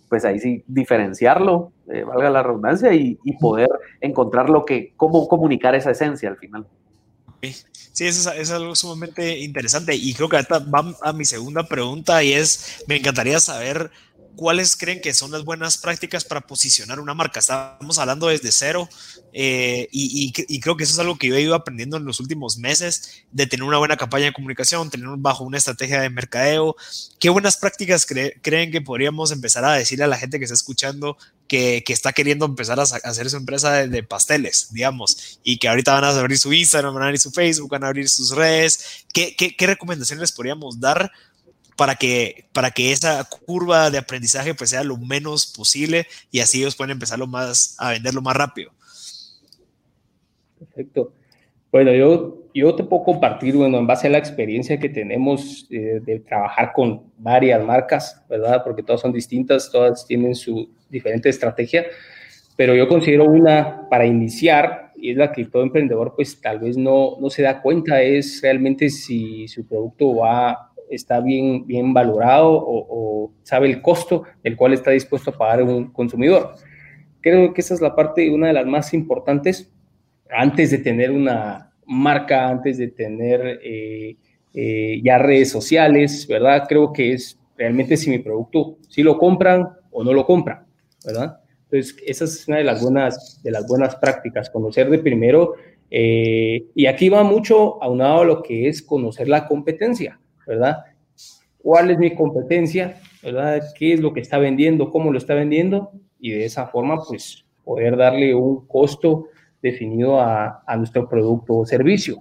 [0.10, 3.70] pues ahí sí, diferenciarlo, eh, valga la redundancia, y, poder
[4.02, 6.68] encontrar lo que, cómo comunicar esa esencia al final.
[7.42, 12.24] Sí, eso es, algo sumamente interesante y creo que ahorita va a mi segunda pregunta
[12.24, 13.90] y es, me encantaría saber
[14.36, 17.40] ¿cuáles creen que son las buenas prácticas para posicionar una marca?
[17.40, 18.90] Estamos hablando desde cero
[19.34, 22.58] eh, y, creo que eso es algo que yo he ido aprendiendo en los últimos
[22.58, 26.76] meses, de tener una buena campaña de comunicación, tener bajo una estrategia de mercadeo.
[27.20, 31.18] ¿Qué buenas prácticas creen que podríamos empezar a decirle a la gente que está escuchando
[31.48, 36.06] que, está queriendo empezar a, hacer su empresa de, pasteles, digamos, y que ahorita van
[36.06, 39.06] a abrir su Instagram, van a abrir su Facebook, van a abrir sus redes?
[39.14, 41.12] ¿Qué, qué, qué recomendaciones les podríamos dar?
[41.76, 46.60] Para que, para que esa curva de aprendizaje pues sea lo menos posible y así
[46.60, 48.72] ellos pueden empezar más, a venderlo más rápido.
[50.60, 51.14] Perfecto.
[51.72, 56.02] Bueno, yo, yo te puedo compartir, bueno, en base a la experiencia que tenemos eh,
[56.04, 58.62] de trabajar con varias marcas, ¿verdad?
[58.64, 61.86] Porque todas son distintas, todas tienen su diferente estrategia,
[62.58, 66.76] pero yo considero una para iniciar, y es la que todo emprendedor pues tal vez
[66.76, 72.52] no, no se da cuenta, es realmente si su producto va está bien, bien valorado
[72.54, 76.56] o, sabe el costo del cual está dispuesto a pagar un consumidor.
[77.22, 79.72] Creo que esa es la parte, una de las más importantes
[80.30, 84.16] antes de tener una marca, antes de tener eh,
[84.54, 86.66] eh, ya redes sociales, ¿verdad?
[86.68, 90.66] Creo que es realmente si mi producto, si lo compran o no lo compran,
[91.06, 91.40] ¿verdad?
[91.64, 95.56] Entonces, esa es una de las buenas, de las buenas prácticas, conocer de primero,
[95.90, 100.21] eh, y aquí va mucho aunado a lo que es conocer la competencia.
[100.52, 100.78] ¿Verdad?
[101.60, 103.00] ¿Cuál es mi competencia?
[103.24, 103.62] ¿verdad?
[103.78, 104.90] ¿Qué es lo que está vendiendo?
[104.90, 105.92] ¿Cómo lo está vendiendo?
[106.20, 109.28] Y de esa forma, pues, poder darle un costo
[109.62, 112.18] definido a, nuestro producto o servicio,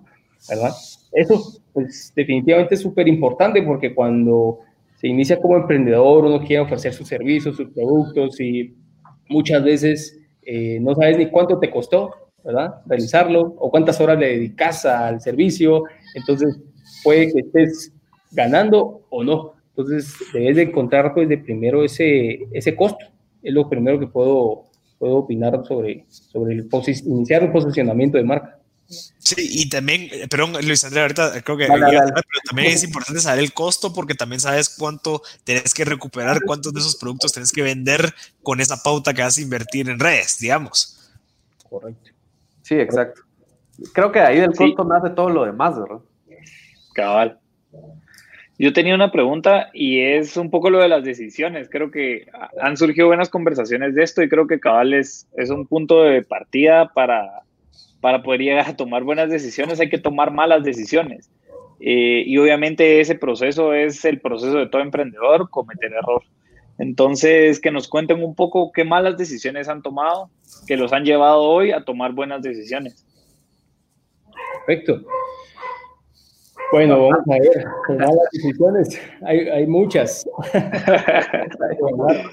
[0.48, 0.70] ¿verdad?
[1.12, 4.60] Eso, pues, definitivamente es súper importante porque cuando
[4.96, 8.74] se inicia como emprendedor, uno quiere ofrecer sus servicios, sus productos y
[9.28, 12.10] muchas veces eh, no sabes ni cuánto te costó,
[12.44, 12.82] ¿verdad?
[12.86, 15.84] Realizarlo o cuántas horas le dedicas al servicio.
[16.14, 16.60] Entonces,
[17.02, 17.94] puede que estés
[18.30, 19.54] ganando o no.
[19.76, 23.06] Entonces, debes de encontrar pues de primero ese, ese costo.
[23.42, 24.64] Es lo primero que puedo,
[24.98, 26.68] puedo opinar sobre, sobre el
[27.06, 28.60] iniciar un posicionamiento de marca.
[28.90, 33.44] Sí, y también, eh, perdón, Luis Andrés, ahorita creo que pero también es importante saber
[33.44, 37.62] el costo porque también sabes cuánto tenés que recuperar, cuántos de esos productos tenés que
[37.62, 38.12] vender
[38.42, 41.12] con esa pauta que vas a invertir en redes, digamos.
[41.68, 42.10] Correcto.
[42.62, 43.22] Sí, exacto.
[43.92, 46.00] Creo que ahí del costo nace todo lo demás, ¿verdad?
[46.92, 47.38] Cabal.
[48.60, 51.70] Yo tenía una pregunta y es un poco lo de las decisiones.
[51.70, 52.26] Creo que
[52.60, 56.92] han surgido buenas conversaciones de esto y creo que cabal es, un punto de partida
[56.92, 57.40] para,
[58.02, 59.80] para poder llegar a tomar buenas decisiones.
[59.80, 61.30] Hay que tomar malas decisiones.
[61.80, 66.22] Eh, y obviamente ese proceso es el proceso de todo emprendedor, cometer error.
[66.76, 70.28] Entonces, que nos cuenten un poco qué malas decisiones han tomado,
[70.66, 73.06] que los han llevado hoy a tomar buenas decisiones.
[74.66, 75.00] Perfecto.
[76.72, 77.64] Bueno, vamos a ver,
[77.98, 80.28] las decisiones, hay, hay muchas.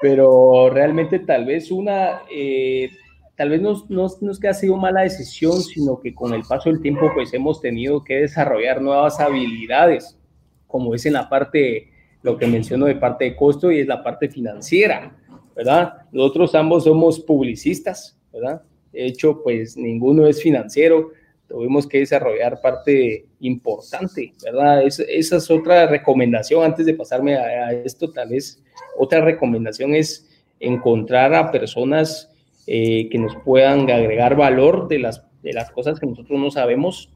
[0.00, 2.90] Pero realmente tal vez una, eh,
[3.36, 6.42] tal vez no, no, no, es que ha sido mala decisión, sino que con el
[6.42, 10.18] paso del tiempo pues hemos tenido que desarrollar nuevas habilidades,
[10.66, 11.88] como es en la parte,
[12.22, 15.16] lo que menciono de parte de costo y es la parte financiera,
[15.54, 16.06] ¿verdad?
[16.10, 18.62] Nosotros ambos somos publicistas, ¿verdad?
[18.92, 21.10] De hecho, pues ninguno es financiero,
[21.52, 24.82] tuvimos que desarrollar parte importante, ¿verdad?
[24.86, 28.62] esa es otra recomendación antes de pasarme a, esto, tal vez
[28.96, 32.32] otra recomendación es encontrar a personas
[32.66, 37.12] eh, que nos puedan agregar valor de las, de las cosas que nosotros no sabemos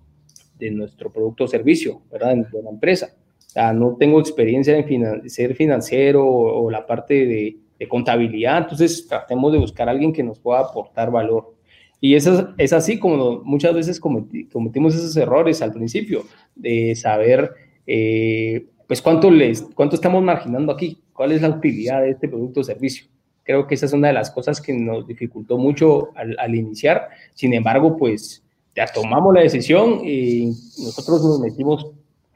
[0.59, 2.37] de nuestro producto o servicio, ¿verdad?
[2.37, 3.15] De la empresa.
[3.39, 9.07] O sea, no tengo experiencia en ser financiero o, la parte de, de contabilidad, entonces
[9.07, 11.56] tratemos de buscar a alguien que nos pueda aportar valor.
[12.01, 17.53] Y eso es así como muchas veces cometimos esos errores al principio, de saber,
[17.87, 22.61] eh, pues, cuánto, les, cuánto estamos marginando aquí, cuál es la utilidad de este producto
[22.61, 23.07] o servicio.
[23.45, 27.09] Creo que esa es una de las cosas que nos dificultó mucho al, iniciar.
[27.33, 28.43] Sin embargo, pues,
[28.75, 30.47] ya tomamos la decisión y
[30.79, 31.87] nosotros nos metimos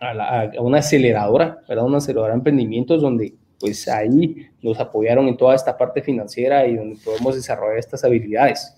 [0.01, 1.85] a, una aceleradora, ¿verdad?
[1.85, 6.77] Una aceleradora de emprendimientos donde pues ahí nos apoyaron en toda esta parte financiera y
[6.77, 8.75] donde podemos desarrollar estas habilidades.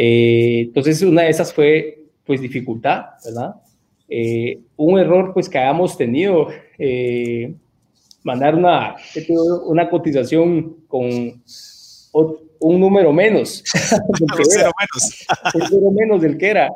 [0.00, 3.56] Eh, entonces, una de esas fue, pues, dificultad, ¿verdad?
[4.08, 6.46] Eh, un error, pues, que hayamos tenido,
[6.78, 7.52] eh,
[8.22, 8.94] mandar una,
[9.66, 11.42] una cotización con
[12.60, 13.64] un número menos.
[14.08, 15.26] un cero menos.
[15.54, 16.68] un cero menos del que era.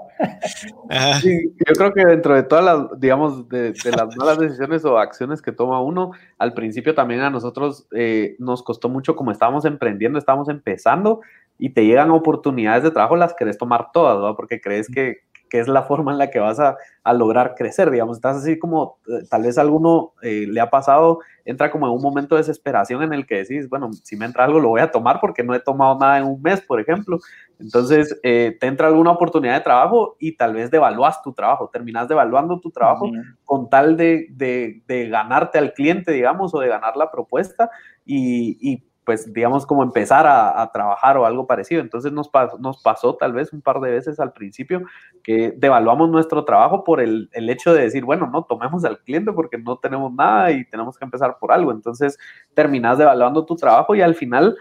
[1.22, 5.52] yo creo que dentro de todas las, digamos, de, las malas decisiones o acciones que
[5.52, 10.48] toma uno, al principio también a nosotros eh, nos costó mucho como estábamos emprendiendo, estábamos
[10.48, 11.20] empezando
[11.62, 14.34] y te llegan oportunidades de trabajo, las querés tomar todas, ¿no?
[14.34, 17.88] Porque crees que, que es la forma en la que vas a, a lograr crecer,
[17.92, 21.86] digamos, estás así como, eh, tal vez a alguno eh, le ha pasado, entra como
[21.86, 24.70] en un momento de desesperación en el que decís, bueno, si me entra algo lo
[24.70, 27.20] voy a tomar porque no he tomado nada en un mes, por ejemplo,
[27.60, 32.08] entonces eh, te entra alguna oportunidad de trabajo y tal vez devaluas tu trabajo, terminas
[32.08, 33.08] devaluando tu trabajo
[33.44, 37.70] con tal de, de, de, ganarte al cliente, digamos, o de ganar la propuesta
[38.04, 41.80] y, y pues digamos como empezar a, trabajar o algo parecido.
[41.80, 44.82] Entonces nos, pasó tal vez un par de veces al principio
[45.22, 49.58] que devaluamos nuestro trabajo por el, hecho de decir, bueno, no, tomemos al cliente porque
[49.58, 51.72] no tenemos nada y tenemos que empezar por algo.
[51.72, 52.18] Entonces
[52.54, 54.56] terminas devaluando tu trabajo y al final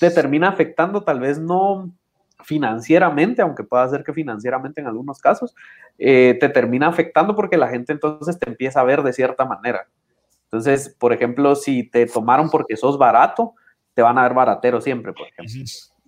[0.00, 1.90] te termina afectando tal vez no
[2.44, 5.54] financieramente, aunque pueda ser que financieramente en algunos casos,
[5.98, 9.88] eh, te termina afectando porque la gente entonces te empieza a ver de cierta manera.
[10.44, 13.54] Entonces, por ejemplo, si te tomaron porque sos barato,
[13.96, 15.64] te van a ver baratero siempre, por ejemplo.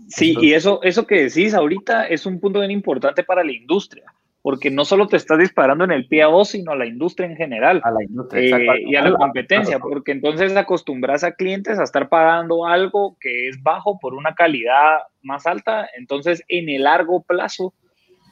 [0.09, 4.05] Sí, y eso, eso que decís ahorita es un punto bien importante para la industria,
[4.43, 7.29] porque no solo te estás disparando en el pie a vos, sino a la industria
[7.29, 7.81] en general.
[7.83, 12.11] A la industria, eh, y a la competencia, porque entonces acostumbras a clientes a estar
[12.11, 17.73] pagando algo que es bajo por una calidad más alta, entonces en el largo plazo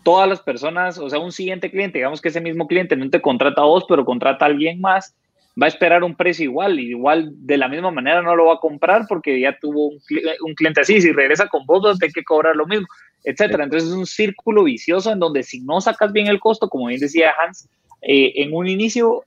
[0.05, 3.23] todas las personas, o sea, un siguiente cliente, digamos que ese mismo cliente no te
[3.23, 5.17] contrata a vos, pero contrata a alguien más,
[5.61, 8.61] va a esperar un precio igual, igual de la misma manera no lo va a
[8.61, 12.67] comprar porque ya tuvo un, cliente así, si regresa con vos, hay que cobrar lo
[12.67, 12.87] mismo,
[13.25, 13.65] etcétera.
[13.65, 17.01] Entonces es un círculo vicioso en donde si no sacas bien el costo, como bien
[17.01, 17.69] decía Hans,
[18.03, 19.25] eh, en un inicio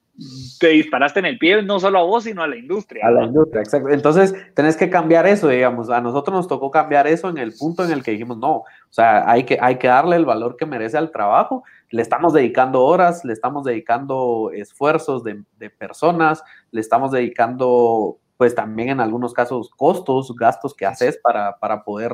[0.59, 3.07] te disparaste en el pie no solo a vos, sino a la industria.
[3.07, 3.89] A la industria, exacto.
[3.89, 5.89] Entonces, tenés que cambiar eso, digamos.
[5.89, 8.65] A nosotros nos tocó cambiar eso en el punto en el que dijimos, no, o
[8.89, 11.63] sea, hay que, hay que darle el valor que merece al trabajo.
[11.89, 18.89] Le estamos dedicando horas, le estamos dedicando esfuerzos de, personas, le estamos dedicando, pues también
[18.89, 22.13] en algunos casos, costos, gastos que haces para, para poder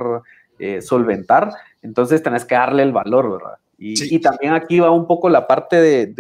[0.59, 1.51] eh, solventar.
[1.81, 3.57] Entonces, tenés que darle el valor, ¿verdad?
[3.77, 6.13] Y, también aquí va un poco la parte de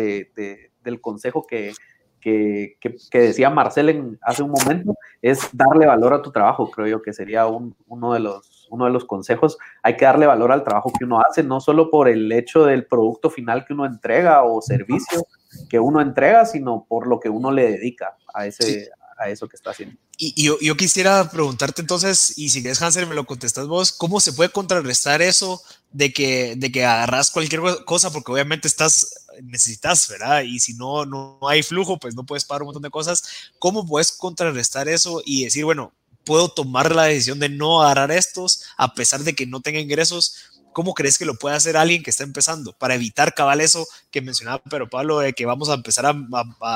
[0.85, 1.73] del consejo que,
[2.21, 2.77] que,
[3.11, 7.13] decía Marcel en, hace un momento, es darle valor a tu trabajo, creo yo que
[7.13, 9.57] sería uno, de los, uno de los consejos.
[9.83, 12.85] Hay que darle valor al trabajo que uno hace, no solo por el hecho del
[12.85, 15.25] producto final que uno entrega o servicio
[15.69, 19.55] que uno entrega, sino por lo que uno le dedica a, ese, a eso que
[19.55, 19.97] está haciendo.
[20.17, 24.21] Y, yo, yo, quisiera preguntarte entonces, y si quieres Hansel me lo contestas vos, ¿cómo
[24.21, 28.11] se puede contrarrestar eso de que, de que agarras cualquier cosa?
[28.11, 30.43] Porque obviamente estás, necesitas, ¿verdad?
[30.43, 33.51] Y si no, no hay flujo, pues no puedes pagar un montón de cosas.
[33.59, 35.91] ¿Cómo puedes contrarrestar eso y decir, bueno,
[36.25, 40.51] puedo tomar la decisión de no agarrar estos a pesar de que no tenga ingresos?
[40.73, 44.21] ¿Cómo crees que lo puede hacer alguien que está empezando para evitar cabal eso que
[44.21, 46.13] mencionaba pero Pablo, de que vamos a empezar a,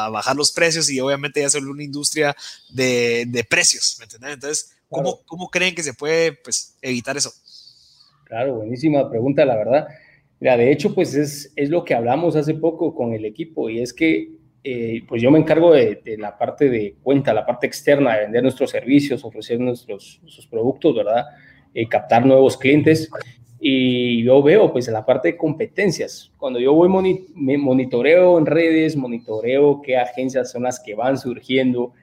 [0.10, 2.34] bajar los precios y obviamente ya ser una industria
[2.70, 4.34] de, de precios, ¿me entiendes?
[4.34, 7.34] Entonces, ¿cómo, ¿cómo, creen que se puede pues, evitar eso?
[8.24, 9.88] Claro, buenísima pregunta, la verdad.
[10.40, 13.82] Mira, de hecho, pues es, es lo que hablamos hace poco con el equipo y
[13.82, 18.15] es que eh, pues yo me encargo de, la parte de cuenta, la parte externa,
[18.15, 21.26] de vender nuestros servicios, ofrecer nuestros, nuestros productos, ¿verdad?
[21.74, 23.10] Eh, captar nuevos clientes
[23.60, 26.89] y yo veo, pues, en la parte de competencias, cuando yo voy,
[27.36, 31.93] me monitoreo en redes, monitoreo qué agencias son las que van surgiendo,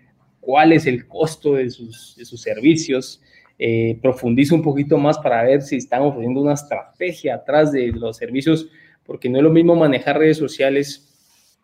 [0.40, 3.22] cuál es el costo de sus, de sus servicios,
[3.58, 8.18] eh, profundizo un poquito más para ver si están ofreciendo una estrategia atrás de los
[8.18, 8.68] servicios,
[9.04, 11.15] porque no es lo mismo manejar redes sociales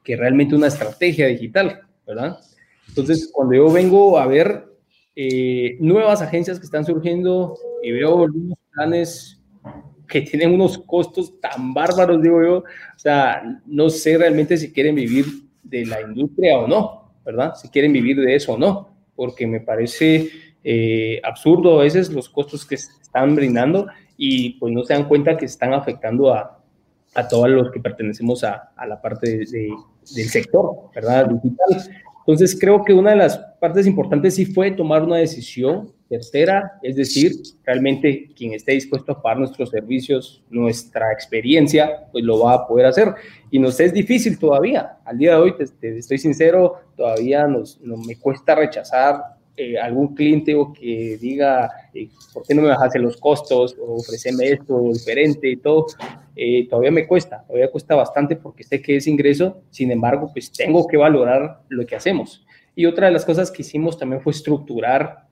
[0.02, 2.38] que realmente una estrategia digital, ¿verdad?
[2.88, 4.64] Entonces, cuando yo vengo a ver
[5.14, 9.40] eh, nuevas agencias que están surgiendo y veo algunos planes
[10.08, 12.56] que tienen unos costos tan bárbaros, digo yo.
[12.58, 15.24] O sea, no sé realmente si quieren vivir
[15.62, 17.54] de la industria o no, ¿verdad?
[17.54, 20.28] Si quieren vivir de eso o no, porque me parece
[20.64, 23.86] eh, absurdo a veces los costos que están brindando
[24.16, 26.62] y pues no se dan cuenta que están afectando a,
[27.14, 31.29] a todos los que pertenecemos a, a la parte del sector, ¿verdad?
[31.29, 31.94] Digital.
[32.27, 36.94] Entonces creo que una de las partes importantes sí fue tomar una decisión tercera, es
[36.94, 37.33] decir,
[37.64, 42.84] realmente quien esté dispuesto a pagar nuestros servicios, nuestra experiencia, pues lo va a poder
[42.84, 43.14] hacer.
[43.51, 44.99] Y nos es difícil todavía.
[45.07, 50.55] Al día de hoy, te, estoy sincero, todavía nos, me cuesta rechazar eh, algún cliente
[50.55, 53.76] o que diga, eh, ¿por qué no me bajas los costos?
[53.80, 55.86] O ofreceme esto diferente y todo.
[56.34, 60.50] Eh, todavía me cuesta, todavía cuesta bastante porque sé que es ingreso, sin embargo, pues
[60.50, 62.44] tengo que valorar lo que hacemos.
[62.74, 65.26] Y otra de las cosas que hicimos también fue estructurar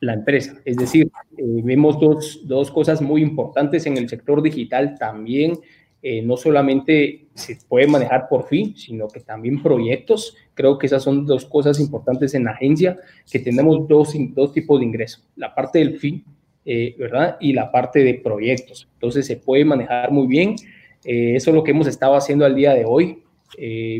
[0.00, 0.60] la empresa.
[0.64, 5.58] Es decir, eh, vemos dos, dos, cosas muy importantes en el sector digital también.
[6.00, 10.36] Eh, no solamente se puede manejar por fin, sino que también proyectos.
[10.58, 12.98] Creo que esas son dos cosas importantes en la agencia,
[13.30, 15.24] que tenemos dos, dos tipos de ingresos.
[15.36, 16.24] La parte del fin,
[16.64, 17.36] eh, ¿verdad?
[17.40, 18.88] Y la parte de proyectos.
[18.94, 20.56] Entonces se puede manejar muy bien.
[21.04, 23.22] eso es lo que hemos estado haciendo al día de hoy.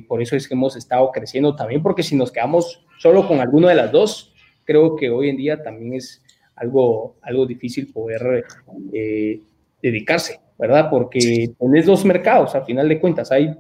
[0.09, 3.69] por eso es que hemos estado creciendo también, porque si nos quedamos solo con alguno
[3.69, 4.35] de las dos,
[4.65, 6.23] creo que hoy en día también es
[6.59, 8.45] algo, algo difícil poder
[8.93, 9.41] eh,
[9.81, 10.91] dedicarse, ¿verdad?
[10.91, 13.57] Porque tenés dos mercados, a final de cuentas, hay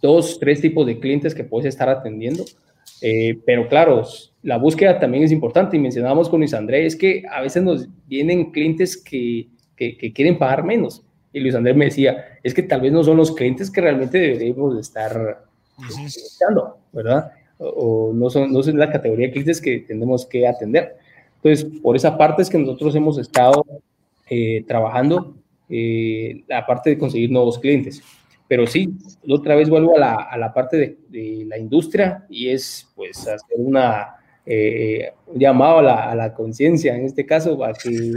[0.00, 2.44] dos, tres tipos de clientes que puedes estar atendiendo,
[3.02, 4.06] eh, pero claro,
[4.42, 7.88] la búsqueda también es importante y mencionábamos con Luis Andrés, es que a veces nos
[8.06, 11.02] vienen clientes que, que, quieren pagar menos.
[11.32, 14.18] Y Luis Andrés me decía, es que tal vez no son los clientes que realmente
[14.18, 15.44] deberíamos estar
[15.76, 17.32] buscando, ¿verdad?
[17.60, 20.96] o no son, no son la categoría de clientes que tenemos que atender.
[21.36, 23.64] Entonces, por esa parte es que nosotros hemos estado
[24.28, 25.34] eh, trabajando
[25.68, 28.02] eh, la parte de conseguir nuevos clientes.
[28.50, 28.98] Pero sí,
[29.28, 33.56] otra vez vuelvo a la, a la parte de, la industria y es pues hacer
[33.56, 38.14] una, eh, un llamado a la, a la conciencia, en este caso, a que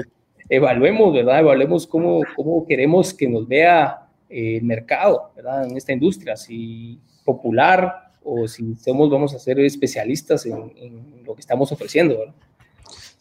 [0.50, 1.42] evaluemos, ¿verdad?
[1.42, 5.70] Evaluemos cómo, cómo queremos que nos vea el mercado, ¿verdad?
[5.70, 11.36] En esta industria, si popular, o si somos, vamos a ser especialistas en, en lo
[11.36, 12.18] que estamos ofreciendo.
[12.18, 12.34] ¿verdad?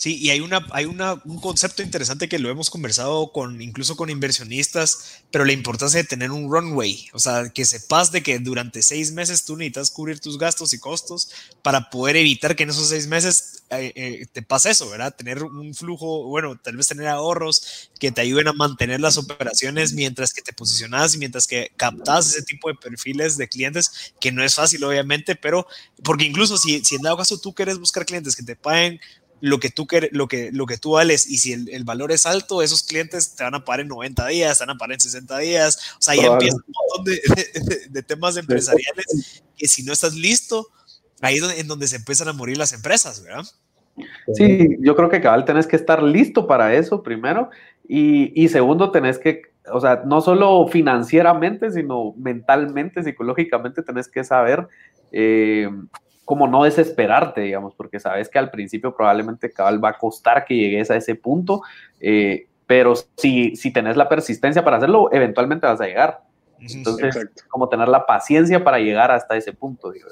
[0.03, 3.97] Sí, y hay, una, hay una, un concepto interesante que lo hemos conversado con incluso
[3.97, 8.41] con inversionistas, pero la importancia de tener un runway, o sea, que sepas de que
[8.41, 11.31] durante seis meses tú necesitas cubrir tus gastos y costos
[11.63, 15.15] para poder evitar que en esos seis meses eh, eh, te pase eso, ¿verdad?
[15.15, 19.93] Tener un flujo, bueno, tal vez tener ahorros que te ayuden a mantener las operaciones
[19.93, 24.33] mientras que te posicionas y mientras que captas ese tipo de perfiles de clientes, que
[24.33, 25.65] no es fácil, obviamente, pero
[26.03, 29.01] porque incluso si, si en dado caso tú quieres buscar clientes que te paguen
[29.43, 32.63] lo que tú, lo que, lo que tú vales y si el, valor es alto,
[32.63, 35.39] esos clientes te van a pagar en 90 días, te van a pagar en 60
[35.39, 37.13] días, o sea, ya empieza un montón
[37.91, 40.69] de, temas empresariales que si no estás listo,
[41.21, 43.45] ahí es en donde se empiezan a morir las empresas, ¿verdad?
[44.33, 47.51] Sí, yo creo que cabal tenés que estar listo para eso primero
[47.89, 54.23] y, y segundo tenés que, o sea, no solo financieramente, sino mentalmente, psicológicamente tenés que
[54.23, 54.69] saber
[55.11, 55.69] eh,
[56.25, 60.57] como no desesperarte, digamos, porque sabes que al principio probablemente cabal va a costar que
[60.57, 61.63] llegues a ese punto,
[62.01, 66.21] eh, pero si, si tenés la persistencia para hacerlo, eventualmente vas a llegar.
[66.61, 70.09] Entonces, como tener la paciencia para llegar hasta ese punto, digo.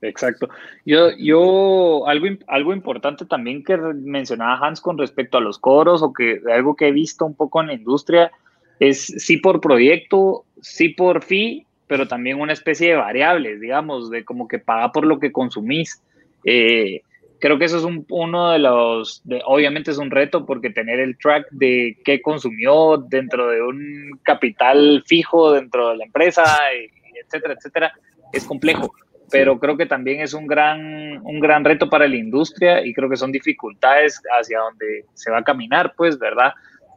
[0.00, 0.48] Exacto.
[0.84, 6.12] Yo, yo, algo, algo importante también que mencionaba Hans con respecto a los coros o
[6.12, 8.30] que algo que he visto un poco en la industria
[8.78, 14.24] es sí por proyecto, sí por fee pero también una especie de variables, digamos, de
[14.24, 16.02] como que paga por lo que consumís.
[16.44, 17.02] Eh,
[17.38, 21.48] creo que eso es uno de los, obviamente es un reto porque tener el track
[21.50, 26.44] de qué consumió dentro de un capital fijo dentro de la empresa,
[27.24, 27.92] etcétera, etcétera,
[28.32, 28.92] es complejo.
[29.30, 33.10] Pero creo que también es un gran, un gran reto para la industria y creo
[33.10, 36.52] que son dificultades hacia donde se va a caminar, pues, ¿verdad?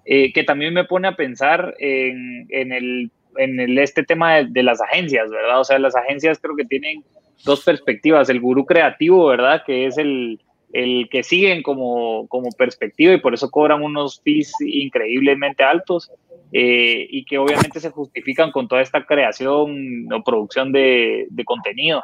[0.06, 4.64] Eh, que también me pone a pensar en, en el en el, este tema de,
[4.64, 5.60] las agencias, ¿verdad?
[5.60, 7.04] O sea, las agencias creo que tienen
[7.46, 8.30] dos perspectivas.
[8.30, 9.64] El gurú creativo, ¿verdad?
[9.66, 10.40] Que es el,
[10.74, 16.12] el que siguen como, como perspectiva y por eso cobran unos fees increíblemente altos
[16.52, 22.04] eh, y que obviamente se justifican con toda esta creación o producción de, de contenido.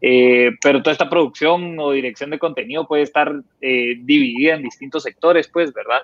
[0.00, 5.02] Eh, pero toda esta producción o dirección de contenido puede estar eh, dividida en distintos
[5.02, 6.02] sectores, pues, ¿verdad?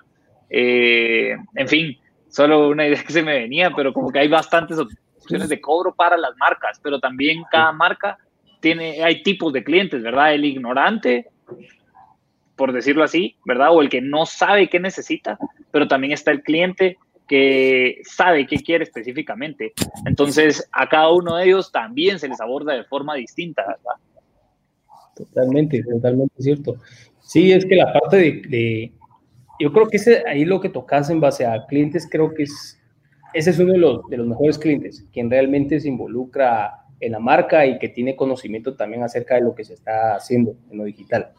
[0.50, 1.98] en fin,
[2.28, 5.94] solo una idea que se me venía, pero como que hay bastantes opciones de cobro
[5.94, 8.18] para las marcas, pero también cada marca
[8.60, 10.34] tiene, hay tipos de clientes, ¿verdad?
[10.34, 11.26] El ignorante,
[12.56, 13.72] por decirlo así, ¿verdad?
[13.72, 15.38] O el que no sabe qué necesita,
[15.70, 16.98] pero también está el cliente
[17.28, 19.74] que sabe qué quiere específicamente.
[20.06, 24.00] Entonces, a cada uno de ellos también se les aborda de forma distinta, ¿verdad?
[25.14, 26.76] Totalmente, totalmente cierto.
[27.20, 28.92] Sí, es que la parte de
[29.58, 32.80] yo creo que ese, ahí lo que tocas en base a clientes, creo que es,
[33.34, 37.18] ese es uno de los, de los mejores clientes, quien realmente se involucra en la
[37.18, 40.84] marca y que tiene conocimiento también acerca de lo que se está haciendo en lo
[40.84, 41.32] digital.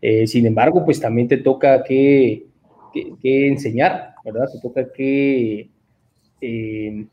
[0.00, 2.46] Eh, sin embargo, pues también te toca que,
[3.20, 4.46] que, enseñar, ¿verdad?
[4.52, 5.70] Te toca que
[6.40, 7.06] eh,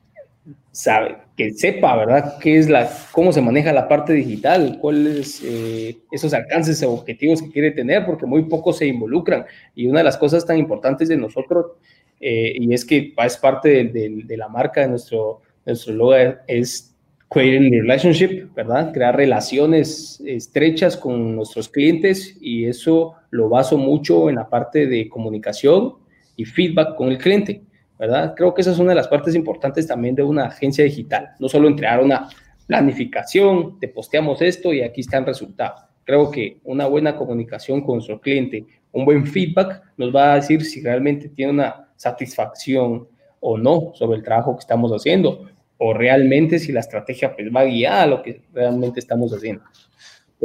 [0.72, 2.38] sabe, que sepa, ¿verdad?
[2.40, 7.42] ¿Qué es la, cómo se maneja la parte digital, cuáles eh, esos alcances o objetivos
[7.42, 9.46] que quiere tener, porque muy pocos se involucran.
[9.76, 11.74] Y una de las cosas tan importantes de nosotros,
[12.20, 16.16] eh, y es que es parte de, la marca de nuestro, nuestro logo,
[16.48, 16.94] es
[17.30, 18.94] creating relationship, ¿verdad?
[18.94, 25.10] Crear relaciones estrechas con nuestros clientes y eso lo baso mucho en la parte de
[25.10, 25.96] comunicación
[26.36, 27.64] y feedback con el cliente,
[27.98, 28.34] ¿verdad?
[28.36, 31.48] Creo que esa es una de las partes importantes también de una agencia digital, no
[31.48, 32.30] solo entregar una
[32.68, 35.76] planificación, te posteamos esto y aquí está el resultado.
[36.04, 40.64] Creo que una buena comunicación con nuestro cliente, un buen feedback nos va a decir
[40.64, 43.08] si realmente tiene una satisfacción
[43.40, 47.64] o no sobre el trabajo que estamos haciendo o realmente si la estrategia pues, va
[47.66, 49.64] guiada a lo que realmente estamos haciendo.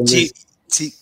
[0.04, 0.30] sí,
[0.66, 0.92] sí.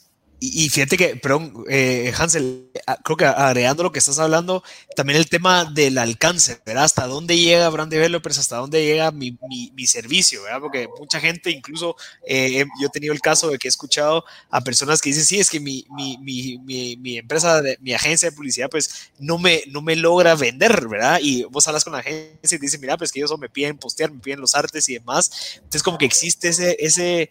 [0.55, 2.71] Y, fíjate que, perdón, eh, Hansel,
[3.05, 4.63] creo que agregando lo que estás hablando,
[4.95, 6.85] también el tema del alcance, ¿verdad?
[6.85, 9.39] Hasta dónde llega Brand Developers, hasta dónde llega mi,
[9.75, 10.61] mi, servicio, ¿verdad?
[10.61, 14.61] Porque mucha gente, incluso eh, yo he tenido el caso de que he escuchado a
[14.61, 19.39] personas que dicen, sí, es que mi, mi empresa, mi agencia de publicidad, pues no
[19.39, 21.19] me, no me logra vender, ¿verdad?
[21.23, 24.11] Y vos hablas con la agencia y dicen, mira, pues que ellos me piden postear,
[24.11, 25.57] me piden los artes y demás.
[25.57, 27.31] Entonces, como que existe ese, ese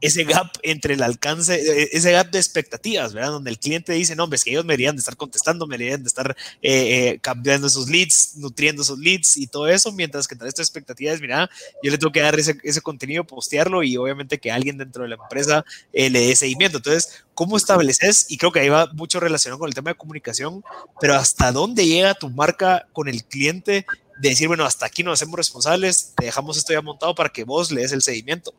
[0.00, 3.30] ese gap entre el alcance, e, ese gap de expectativas, ¿verdad?
[3.30, 6.02] Donde el cliente dice, no, es que ellos me deberían de estar contestando, me deberían
[6.02, 10.36] de estar eh, eh, cambiando esos leads, nutriendo esos leads y todo eso, mientras que
[10.36, 11.48] tal esta expectativa es, mira,
[11.82, 15.16] yo le tengo que dar ese, contenido, postearlo y obviamente que alguien dentro de la
[15.16, 16.78] empresa eh, le dé seguimiento.
[16.78, 18.26] Entonces, ¿cómo estableces?
[18.28, 20.62] Y creo que ahí va mucho relacionado con el tema de comunicación,
[21.00, 23.86] pero hasta dónde llega tu marca con el cliente
[24.18, 27.44] de decir, bueno, hasta aquí nos hacemos responsables, te dejamos esto ya montado para que
[27.44, 28.54] vos le des el seguimiento.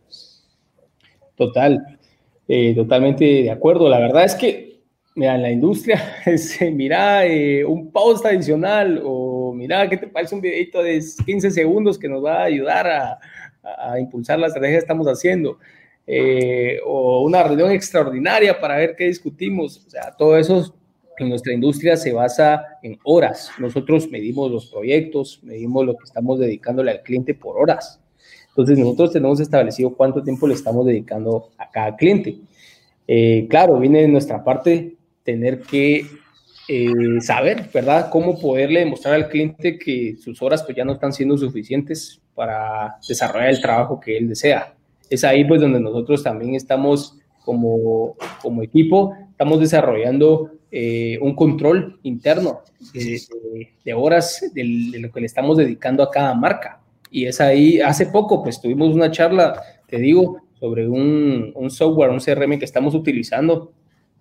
[1.35, 1.99] Total,
[2.47, 3.89] eh, totalmente de acuerdo.
[3.89, 4.79] La verdad es que,
[5.15, 10.35] mira, en la industria, es, mira, eh, un post adicional o mira, ¿qué te parece
[10.35, 13.19] un videito de 15 segundos que nos va a ayudar a,
[13.99, 15.57] impulsar la estrategia que estamos haciendo?
[16.07, 19.83] Eh, o una reunión extraordinaria para ver qué discutimos.
[19.87, 20.75] O sea, todo eso
[21.17, 23.51] en nuestra industria se basa en horas.
[23.57, 27.99] Nosotros medimos los proyectos, medimos lo que estamos dedicándole al cliente por horas.
[28.55, 32.37] Entonces nosotros tenemos establecido cuánto tiempo le estamos dedicando a cada cliente.
[33.05, 36.05] Eh, claro, viene de nuestra parte tener que
[36.69, 38.09] eh, saber, ¿verdad?
[38.09, 42.95] Cómo poderle demostrar al cliente que sus horas pues ya no están siendo suficientes para
[43.07, 44.73] desarrollar el trabajo que él desea.
[45.09, 51.99] Es ahí pues donde nosotros también estamos como, como equipo, estamos desarrollando eh, un control
[52.03, 52.61] interno
[52.93, 54.63] de, horas de,
[54.99, 56.81] lo que le estamos dedicando a cada marca.
[57.15, 62.09] Y es ahí, hace poco, pues tuvimos una charla, te digo, sobre un, un software,
[62.09, 63.71] un CRM que estamos utilizando.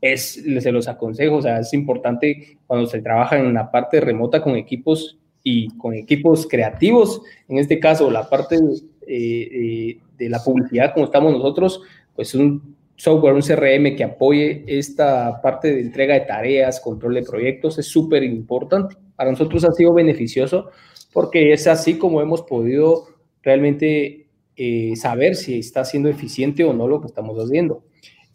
[0.00, 4.40] Es, se los aconsejo, o sea, es importante cuando se trabaja en la parte remota
[4.40, 8.60] con equipos y con equipos creativos, en este caso la parte
[9.08, 11.82] eh, de la publicidad como estamos nosotros,
[12.14, 17.24] pues un software, un CRM que apoye esta parte de entrega de tareas, control de
[17.24, 18.94] proyectos, es súper importante.
[19.16, 20.70] Para nosotros ha sido beneficioso
[21.14, 23.06] porque es así como hemos podido
[23.40, 27.84] realmente eh, saber si está siendo eficiente o no lo que estamos haciendo.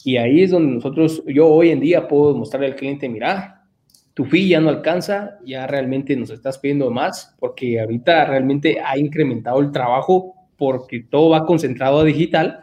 [0.03, 3.65] Y ahí es donde nosotros, yo hoy en día puedo mostrarle al cliente, mira,
[4.13, 8.97] tu fee ya no alcanza, ya realmente nos estás pidiendo más, porque ahorita realmente ha
[8.97, 12.61] incrementado el trabajo porque todo va concentrado a digital.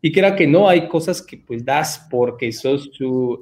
[0.00, 2.90] Y creo que no, hay cosas que pues das porque sos,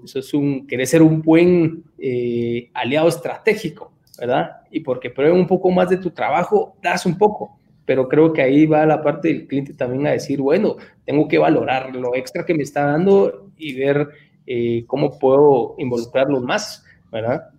[0.05, 3.93] sos un, querés ser un buen eh, aliado estratégico.
[4.21, 4.59] ¿Verdad?
[4.71, 7.59] Y porque prueben un poco más de tu trabajo, das un poco.
[7.87, 11.39] Pero creo que ahí va la parte del cliente también a decir, bueno, tengo que
[11.39, 14.09] valorar lo extra que me está dando y ver
[14.47, 17.51] eh, cómo puedo involucrarlo más, ¿verdad?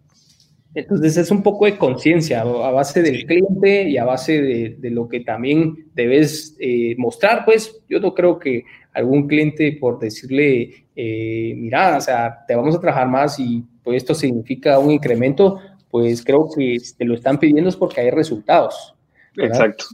[0.73, 4.41] Entonces es un poco de conciencia a base del cliente y a base
[4.79, 9.99] de, lo que también debes eh, mostrar, pues yo no creo que algún cliente por
[9.99, 14.91] decirle, eh, mira, o sea, te vamos a trabajar más y pues esto significa un
[14.91, 15.59] incremento,
[15.91, 18.95] pues creo que te lo están pidiendo es porque hay resultados.
[19.37, 19.85] Exacto.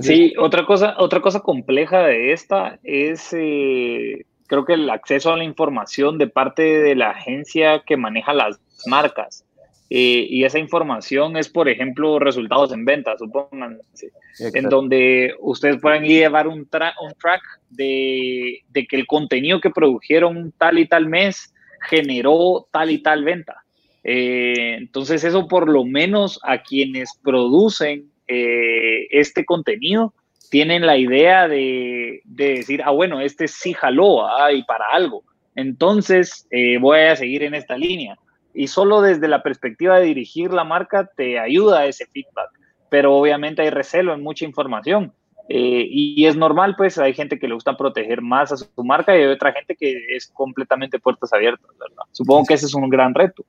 [0.00, 5.36] sí, otra cosa, otra cosa compleja de esta es, eh, creo que el acceso a
[5.36, 9.44] la información de parte de la agencia que maneja las marcas.
[9.92, 16.04] Eh, y esa información es, por ejemplo, resultados en ventas, supónganse, en donde ustedes pueden
[16.04, 21.52] llevar un, un track de, de que el contenido que produjeron tal y tal mes
[21.80, 23.64] generó tal y tal venta.
[24.02, 30.14] Eh, entonces eso por lo menos a quienes producen eh, este contenido
[30.50, 35.22] tienen la idea de, decir, ah, bueno, este sí jaló ah, y para algo.
[35.54, 38.16] Entonces eh, voy a seguir en esta línea.
[38.52, 42.50] Y solo desde la perspectiva de dirigir la marca te ayuda ese feedback.
[42.88, 45.12] Pero obviamente hay recelo en mucha información.
[45.48, 49.22] y, es normal, pues hay gente que le gusta proteger más a su marca y
[49.22, 52.04] hay otra gente que es completamente puertas abiertas, ¿verdad?
[52.12, 53.44] Supongo que ese es un gran reto.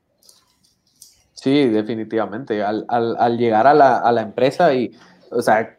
[1.41, 2.61] Sí, definitivamente.
[2.61, 4.91] Al, al, llegar a la, a la, empresa y,
[5.31, 5.75] o sea,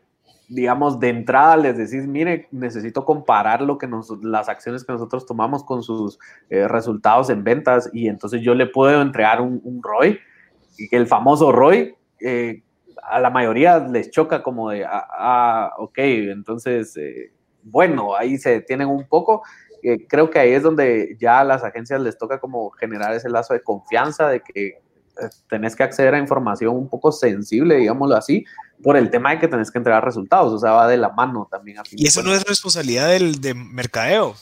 [0.48, 5.24] digamos, de entrada les decís, mire, necesito comparar lo que nos, las acciones que nosotros
[5.24, 6.18] tomamos con sus
[6.50, 10.18] eh, resultados en ventas y entonces yo le puedo entregar un, un ROI,
[10.78, 12.64] y el famoso ROI, eh,
[13.00, 17.30] a la mayoría les choca como de, ah, ah ok, entonces, eh,
[17.62, 19.44] bueno, ahí se detienen un poco.
[20.08, 23.54] creo que ahí es donde ya a las agencias les toca como generar ese lazo
[23.54, 24.82] de confianza de que
[25.48, 28.44] tenés que acceder a información un poco sensible, digámoslo así,
[28.82, 31.48] por el tema de que tenés que entregar resultados, o sea, va de la mano
[31.50, 31.78] también.
[31.92, 34.34] y eso no es responsabilidad del de mercadeo,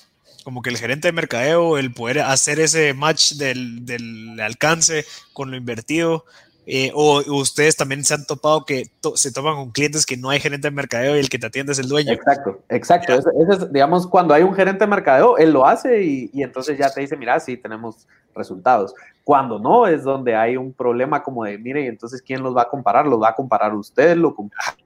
[0.44, 5.50] como que el gerente de mercadeo, el poder hacer ese match del, del alcance con
[5.50, 6.24] lo invertido,
[6.66, 10.38] eh, o ustedes también se han topado que se toman con clientes que no hay
[10.38, 12.12] gerente de mercadeo y el que te atiende es el dueño.
[12.12, 13.14] Exacto, exacto.
[13.14, 16.78] Eso, es, digamos, cuando hay un gerente de mercadeo, él lo hace y, y, entonces
[16.78, 18.94] ya te dice, mira, sí, tenemos resultados.
[19.24, 22.62] Cuando no, es donde hay un problema como de, mire, y entonces, ¿quién los va
[22.62, 23.06] a comparar?
[23.06, 24.16] ¿Los va a comparar usted?
[24.16, 24.34] ¿Lo,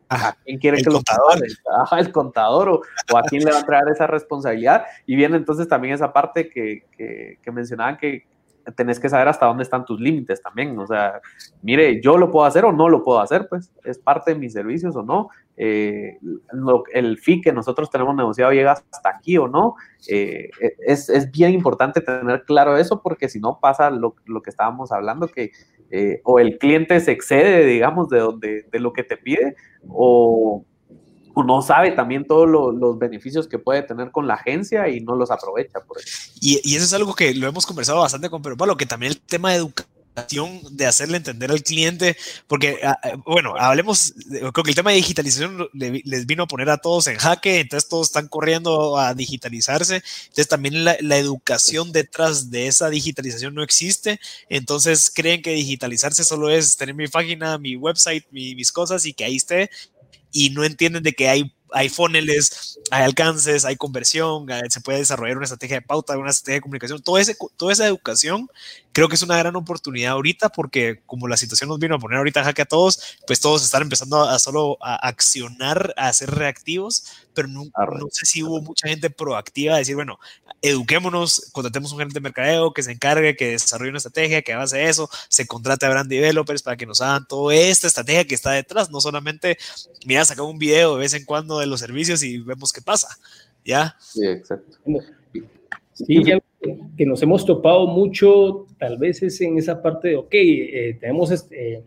[0.08, 1.38] ¿A quién quiere que contador.
[1.38, 2.82] lo el contador o,
[3.12, 4.84] o, a quién le va a traer esa responsabilidad?
[5.06, 8.26] Y viene entonces también esa parte que, que, que mencionaban que,
[8.72, 10.78] tenés que saber hasta dónde están tus límites también.
[10.78, 11.20] O sea,
[11.62, 14.52] mire, yo lo puedo hacer o no lo puedo hacer, pues es parte de mis
[14.52, 15.28] servicios o no.
[15.56, 16.18] Eh,
[16.92, 19.76] el fee que nosotros tenemos negociado llega hasta aquí o no.
[20.08, 20.50] Eh,
[20.86, 24.92] es, es, bien importante tener claro eso porque si no pasa lo, lo que estábamos
[24.92, 25.52] hablando, que
[25.90, 29.54] eh, o el cliente se excede, digamos, de, donde, de lo que te pide
[29.88, 30.64] o
[31.42, 35.30] no sabe también todos los beneficios que puede tener con la agencia y no los
[35.32, 35.80] aprovecha.
[35.80, 35.98] Por.
[36.40, 39.12] Y, y, eso es algo que lo hemos conversado bastante con Pedro Pablo, que también
[39.12, 39.93] el tema de educación
[40.70, 44.96] de hacerle entender al cliente, porque, ah, ah, bueno, hablemos, creo que el tema de
[44.96, 49.96] digitalización les vino a poner a todos en jaque, entonces todos están corriendo a digitalizarse,
[49.96, 56.22] entonces también la, la educación detrás de esa digitalización no existe, entonces creen que digitalizarse
[56.22, 59.70] solo es tener mi página, mi website, mis cosas y que ahí esté,
[60.30, 65.36] y no entienden de que hay hay funnels, hay alcances, hay conversión, se puede desarrollar
[65.36, 68.48] una estrategia de pauta, una estrategia de comunicación, todo ese, toda esa educación
[68.92, 72.18] creo que es una gran oportunidad ahorita porque como la situación nos vino a poner
[72.18, 77.23] ahorita jaque a todos, pues todos están empezando a, solo a accionar, a ser reactivos,
[77.34, 80.18] pero no, no, sé si hubo mucha gente proactiva a decir, bueno,
[80.62, 84.64] eduquémonos, contratemos un gerente de mercadeo que se encargue, que desarrolle una estrategia, que haga
[84.80, 88.52] eso, se contrate a brand developers para que nos hagan toda esta estrategia que está
[88.52, 89.58] detrás, no solamente,
[90.06, 93.08] mira, sacar un video de vez en cuando de los servicios y vemos qué pasa,
[93.64, 93.96] ¿ya?
[94.00, 94.78] Sí, exacto.
[95.92, 96.40] Sí, ya
[96.96, 101.30] que nos hemos topado mucho, tal vez es en esa parte de, ok, eh, tenemos,
[101.30, 101.84] este,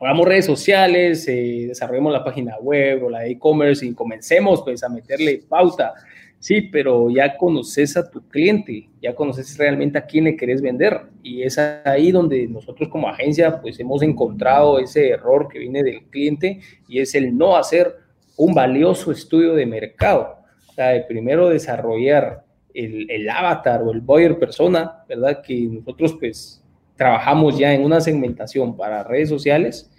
[0.00, 4.88] hagamos redes sociales, eh, desarrollemos la página web o la e-commerce y comencemos pues a
[4.88, 5.94] meterle pauta.
[6.38, 11.00] Sí, pero ya conoces a tu cliente, ya conoces realmente a quién le querés vender
[11.22, 16.04] y es ahí donde nosotros como agencia pues hemos encontrado ese error que viene del
[16.04, 17.96] cliente y es el no hacer
[18.36, 20.36] un valioso estudio de mercado.
[20.68, 22.44] O sea, de primero desarrollar
[22.74, 25.42] el, avatar o el buyer persona, ¿verdad?
[25.42, 26.62] Que nosotros pues
[26.96, 29.90] trabajamos ya en una segmentación para redes sociales.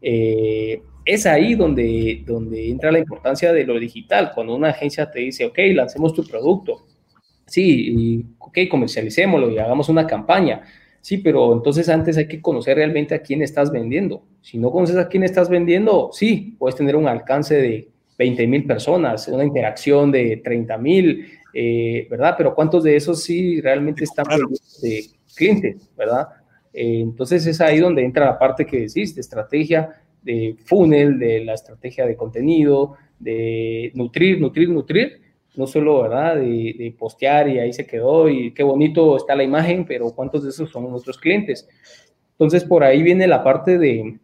[0.00, 4.32] Eh, es ahí donde, donde entra la importancia de lo digital.
[4.34, 6.84] Cuando una agencia te dice, ok, lancemos tu producto,
[7.46, 10.62] sí, ok, comercialicémoslo y hagamos una campaña.
[11.00, 14.24] Sí, pero entonces antes hay que conocer realmente a quién estás vendiendo.
[14.40, 17.88] Si no conoces a quién estás vendiendo, sí, puedes tener un alcance de
[18.18, 22.34] 20 mil personas, una interacción de 30 mil, eh, ¿verdad?
[22.36, 24.26] Pero ¿cuántos de esos sí realmente están
[24.82, 26.26] de clientes, ¿verdad?
[26.76, 31.42] Eh, entonces es ahí donde entra la parte que decís, de estrategia, de funnel, de
[31.42, 35.22] la estrategia de contenido, de nutrir, nutrir, nutrir,
[35.56, 36.36] no solo, ¿verdad?
[36.36, 40.50] De, postear y ahí se quedó y qué bonito está la imagen, pero ¿cuántos de
[40.50, 41.66] esos son nuestros clientes?
[42.32, 44.18] Entonces por ahí viene la parte de,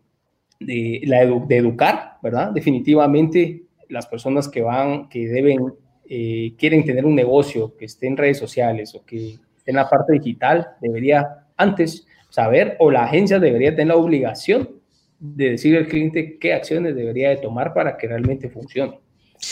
[0.60, 2.50] de, la de educar, ¿verdad?
[2.52, 5.72] Definitivamente las personas que van, que deben
[6.06, 9.88] eh, quieren tener un negocio que esté en redes sociales o que esté en la
[9.88, 14.70] parte digital, debería antes saber o la agencia debería tener la obligación
[15.18, 18.98] de decir al cliente qué acciones debería de tomar para que realmente funcione.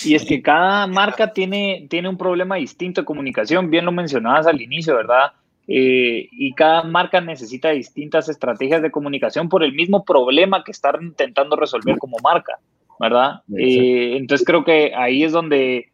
[0.03, 4.47] Y es que cada marca tiene, tiene un problema distinto de comunicación, bien lo mencionabas
[4.47, 5.33] al inicio, ¿verdad?
[5.69, 11.03] Eh, y cada marca necesita distintas estrategias de comunicación por el mismo problema que están
[11.03, 12.59] intentando resolver como marca,
[12.99, 13.43] ¿verdad?
[13.59, 15.91] Eh, entonces creo que ahí es donde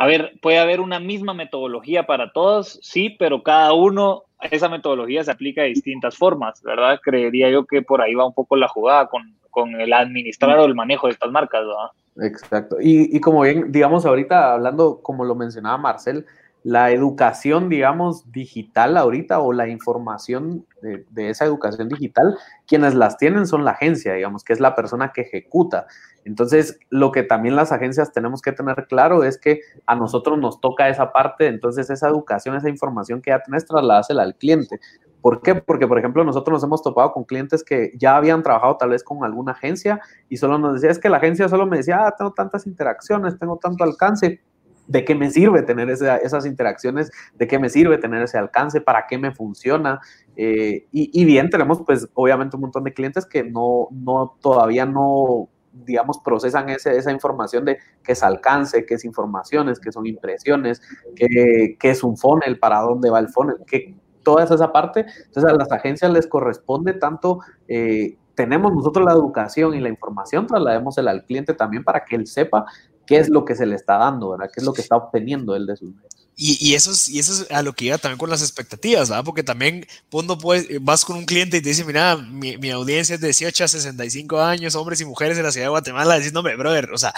[0.00, 5.24] a ver, puede haber una misma metodología para todos, sí, pero cada uno, esa metodología
[5.24, 7.00] se aplica de distintas formas, ¿verdad?
[7.02, 9.34] Creería yo que por ahí va un poco la jugada con,
[9.80, 12.30] el administrar o el manejo de estas marcas, ¿verdad?
[12.30, 12.76] Exacto.
[12.80, 16.26] Y, como bien, digamos, ahorita hablando, como lo mencionaba Marcel,
[16.64, 22.36] la educación, digamos, digital ahorita o la información de, esa educación digital,
[22.66, 25.86] quienes las tienen son la agencia, digamos, que es la persona que ejecuta.
[26.24, 30.60] Entonces, lo que también las agencias tenemos que tener claro es que a nosotros nos
[30.60, 34.78] toca esa parte, entonces esa educación, esa información que ya tienes, trasladásela al cliente.
[35.20, 35.56] ¿Por qué?
[35.56, 39.02] Porque, por ejemplo, nosotros nos hemos topado con clientes que ya habían trabajado tal vez
[39.02, 42.14] con alguna agencia y solo nos decía, es que la agencia solo me decía, ah,
[42.16, 44.40] tengo tantas interacciones, tengo tanto alcance,
[44.88, 49.06] de qué me sirve tener esas interacciones, de qué me sirve tener ese alcance, para
[49.06, 50.00] qué me funciona.
[50.34, 55.48] Eh, y, bien, tenemos pues obviamente un montón de clientes que no, no todavía no,
[55.72, 60.80] digamos, procesan esa información de qué es alcance, qué es informaciones, qué son impresiones,
[61.14, 65.04] qué, qué es un funnel, para dónde va el funnel, qué, toda esa parte.
[65.26, 67.40] Entonces a las agencias les corresponde tanto...
[67.68, 72.28] Eh, tenemos nosotros la educación y la información, trasladémosela al cliente también para que él
[72.28, 72.66] sepa
[73.08, 74.50] qué es lo que se le está dando, ¿verdad?
[74.52, 76.27] ¿Qué es lo que está obteniendo él de sus medios?
[76.40, 79.24] Y, eso es, y eso es a lo que iba también con las expectativas, ¿verdad?
[79.24, 83.20] Porque también cuando puedes, vas con un cliente y te dice, mira, mi, audiencia es
[83.20, 86.44] de 18 a 65 años, hombres y mujeres en la ciudad de Guatemala, decís, no,
[86.44, 87.12] brother, o sea,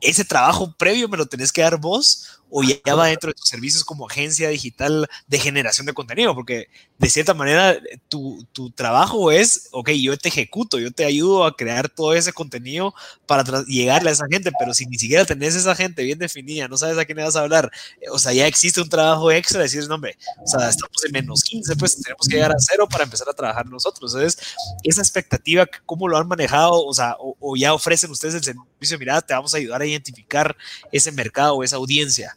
[0.00, 3.48] ese trabajo previo me lo tenés que dar vos o ya va dentro de tus
[3.48, 6.68] servicios como agencia digital de generación de contenido, porque
[6.98, 7.76] de cierta manera
[8.08, 12.32] tu, tu, trabajo es, ok, yo te ejecuto, yo te ayudo a crear todo ese
[12.32, 12.94] contenido
[13.26, 16.76] para llegarle a esa gente, pero si ni siquiera tenés esa gente bien definida, no
[16.76, 17.72] sabes a quién le vas a hablar,
[18.12, 21.42] o sea, ya existe un trabajo extra, decir, no, hombre, o sea, estamos en menos
[21.42, 24.14] 15, pues tenemos que llegar a cero para empezar a trabajar nosotros.
[24.14, 26.84] Entonces, esa expectativa, ¿cómo lo han manejado?
[26.84, 29.86] O sea, o, o ya ofrecen ustedes el servicio, mira, te vamos a ayudar a
[29.86, 30.56] identificar
[30.92, 32.36] ese mercado esa audiencia.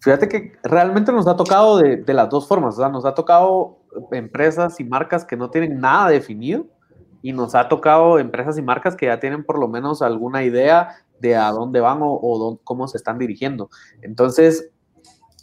[0.00, 3.78] Fíjate que realmente nos ha tocado de, las dos formas, o sea, nos ha tocado
[4.12, 6.66] empresas y marcas que no tienen nada definido
[7.22, 10.94] y nos ha tocado empresas y marcas que ya tienen por lo menos alguna idea
[11.20, 13.70] de a dónde van o, o cómo se están dirigiendo.
[14.02, 14.70] Entonces,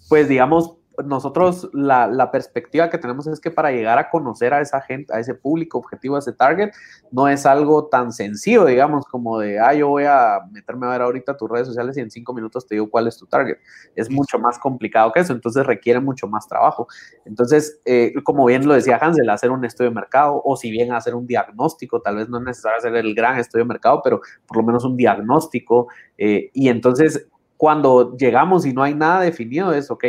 [0.10, 4.62] pues digamos, nosotros la, la, perspectiva que tenemos es que para llegar a conocer a
[4.62, 6.72] esa gente, a ese público objetivo, a ese target,
[7.12, 11.02] no es algo tan sencillo, digamos, como de, ah, yo voy a meterme a ver
[11.02, 13.58] ahorita tus redes sociales y en cinco minutos te digo cuál es tu target.
[13.96, 16.88] Es mucho más complicado que eso, entonces requiere mucho más trabajo.
[17.26, 20.94] Entonces, eh, como bien lo decía Hansel, hacer un estudio de mercado o si bien
[20.94, 24.22] hacer un diagnóstico, tal vez no es necesario hacer el gran estudio de mercado, pero
[24.48, 25.88] por lo menos un diagnóstico.
[26.18, 27.28] Eh, y entonces,
[27.58, 30.04] cuando llegamos y no hay nada definido, es, ok,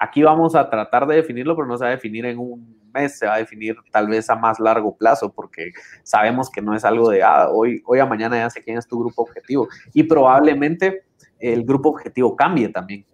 [0.00, 3.18] Aquí vamos a tratar de definirlo, pero no se va a definir en un mes,
[3.18, 5.72] se va a definir tal vez a más largo plazo, porque
[6.04, 8.86] sabemos que no es algo de ah, hoy, hoy a mañana ya sé quién es
[8.86, 9.66] tu grupo objetivo.
[9.92, 11.02] Y probablemente
[11.40, 13.06] el grupo objetivo cambie también,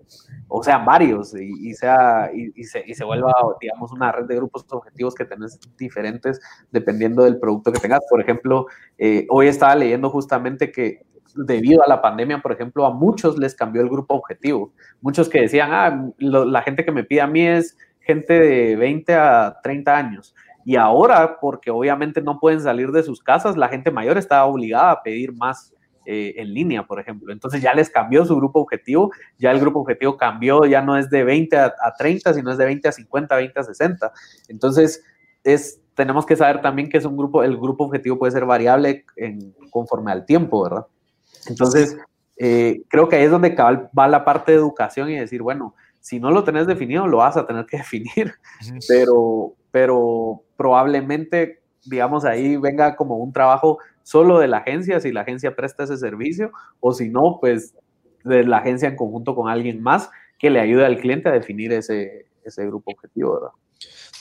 [0.48, 4.66] o sean varios, y, sea, y, se, y, se, vuelva, digamos, una red de grupos
[4.70, 6.38] objetivos que tenés diferentes
[6.70, 8.00] dependiendo del producto que tengas.
[8.10, 8.66] Por ejemplo,
[8.98, 11.02] eh, hoy estaba leyendo justamente que
[11.34, 14.72] debido a la pandemia, por ejemplo, a muchos les cambió el grupo objetivo.
[15.00, 19.14] Muchos que decían, ah, la gente que me pide a mí es gente de 20
[19.14, 20.34] a 30 años.
[20.64, 24.92] Y ahora, porque obviamente no pueden salir de sus casas, la gente mayor está obligada
[24.92, 25.74] a pedir más
[26.06, 27.32] eh, en línea, por ejemplo.
[27.32, 31.10] Entonces ya les cambió su grupo objetivo, ya el grupo objetivo cambió, ya no es
[31.10, 34.12] de 20 a, 30, sino es de 20 a 50, 20 a 60.
[34.48, 35.02] Entonces,
[35.44, 39.04] es, tenemos que saber también que es un grupo, el grupo objetivo puede ser variable
[39.70, 40.86] conforme al tiempo, ¿verdad?
[41.48, 41.96] Entonces,
[42.36, 46.20] eh, creo que ahí es donde va la parte de educación y decir, bueno, si
[46.20, 48.34] no lo tenés definido, lo vas a tener que definir,
[48.88, 55.22] pero, pero probablemente, digamos, ahí venga como un trabajo solo de la agencia, si la
[55.22, 57.74] agencia presta ese servicio, o si no, pues
[58.24, 61.72] de la agencia en conjunto con alguien más que le ayude al cliente a definir
[61.72, 63.50] ese, ese grupo objetivo, ¿verdad?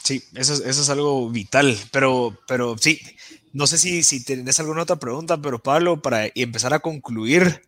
[0.04, 2.99] Sí, eso, es algo vital, pero, pero sí,
[3.54, 7.62] no sé si, si tenés alguna otra pregunta, pero Pablo, para empezar a concluir.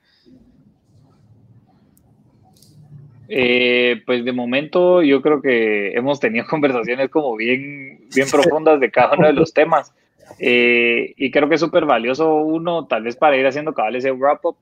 [3.27, 8.91] Eh, pues de momento yo creo que hemos tenido conversaciones como bien, bien profundas de
[8.91, 9.93] cada uno de los temas.
[10.39, 14.11] Eh, y creo que es súper valioso uno, tal vez para ir haciendo cabal ese
[14.11, 14.57] wrap-up,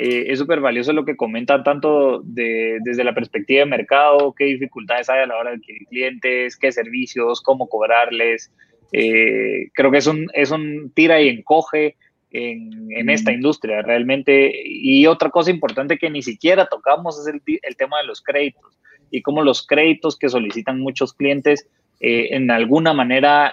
[0.00, 4.44] eh, es súper valioso lo que comentan tanto de, desde la perspectiva de mercado, qué
[4.44, 8.52] dificultades hay a la hora de adquirir clientes, qué servicios, cómo cobrarles.
[8.92, 11.96] Eh, creo que es un, es un tira y encoge
[12.30, 14.52] en, en, esta industria realmente.
[14.64, 18.78] Y otra cosa importante que ni siquiera tocamos es el, el tema de los créditos
[19.10, 21.66] y cómo los créditos que solicitan muchos clientes,
[21.98, 23.52] eh, en alguna manera,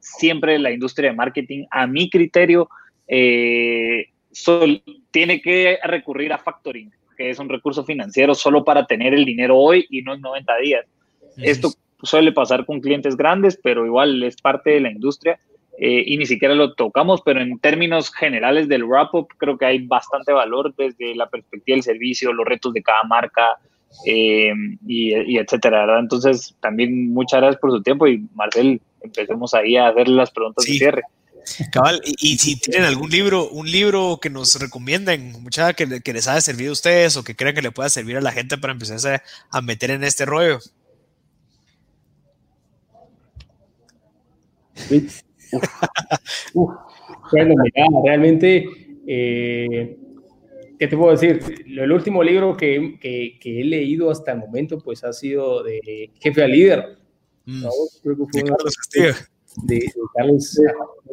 [0.00, 2.68] siempre la industria de marketing, a mi criterio,
[4.42, 9.24] sol, tiene que recurrir a factoring, que es un recurso financiero solo para tener el
[9.24, 10.86] dinero hoy y no en 90 días.
[11.36, 11.72] Esto
[12.02, 15.38] suele pasar con clientes grandes, pero igual es parte de la industria.
[15.80, 19.86] eh, y ni siquiera lo tocamos, pero en términos generales del wrap-up creo que hay
[19.86, 23.58] bastante valor desde la perspectiva del servicio, los retos de cada marca
[24.04, 24.52] eh,
[24.86, 26.00] y, etcétera, ¿verdad?
[26.00, 30.64] Entonces, también muchas gracias por su tiempo y Marcel, empecemos ahí a hacer las preguntas
[30.64, 31.02] de cierre.
[31.72, 36.40] Cabal, y, si tienen algún libro, un libro que nos recomienden, mucha que, les haya
[36.40, 39.20] servido a ustedes o que crean que le pueda servir a la gente para empezarse
[39.50, 40.58] a meter en este rollo.
[47.30, 48.66] Bueno, mira, realmente,
[49.06, 49.96] eh,
[50.78, 51.40] ¿qué te puedo decir?
[51.66, 56.42] El último libro que, que, he leído hasta el momento, pues ha sido de Jefe
[56.42, 56.98] al Líder.
[57.44, 57.64] Mm.
[58.02, 58.42] Creo que fue
[59.64, 59.76] de.
[59.76, 60.60] De, Carlos,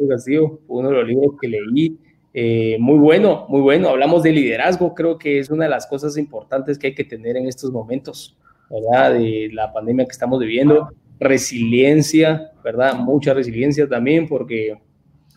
[0.10, 1.98] Castillo, uno de los libros que leí.
[2.34, 3.89] Eh, muy bueno, muy bueno.
[3.89, 7.38] Hablamos de liderazgo, creo que es una de las cosas importantes que hay que tener
[7.38, 8.38] en estos momentos,
[8.70, 9.14] ¿verdad?
[9.14, 10.89] De la pandemia que estamos viviendo
[11.20, 12.96] resiliencia, ¿verdad?
[12.96, 14.78] Mucha resiliencia también porque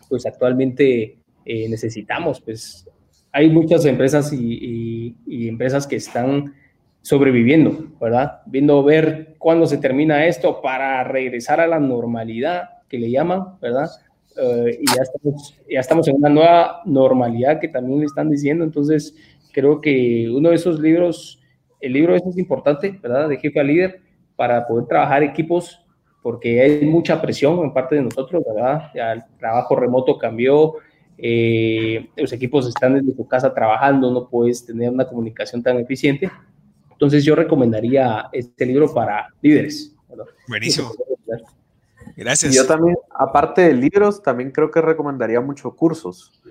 [0.09, 2.87] pues actualmente eh, necesitamos, pues
[3.31, 6.55] hay muchas empresas y, empresas que están
[7.01, 8.41] sobreviviendo, ¿verdad?
[8.47, 13.89] Viendo ver cuándo se termina esto para regresar a la normalidad que le llaman, ¿verdad?
[14.37, 18.63] Eh, y ya estamos, ya estamos en una nueva normalidad que también le están diciendo,
[18.63, 19.15] entonces
[19.51, 21.41] creo que uno de esos libros,
[21.81, 23.29] el libro este es importante, ¿verdad?
[23.29, 24.01] De jefe a líder,
[24.35, 25.85] para poder trabajar equipos,
[26.21, 28.91] porque hay mucha presión en parte de nosotros, ¿verdad?
[28.95, 30.75] Ya el trabajo remoto cambió,
[31.17, 36.29] eh, los equipos están desde tu casa trabajando, no puedes tener una comunicación tan eficiente.
[36.91, 39.95] Entonces yo recomendaría este libro para líderes.
[40.47, 40.91] Buenísimo.
[42.19, 42.53] Gracias.
[42.53, 46.41] yo también, aparte de libros, también creo que recomendaría mucho cursos.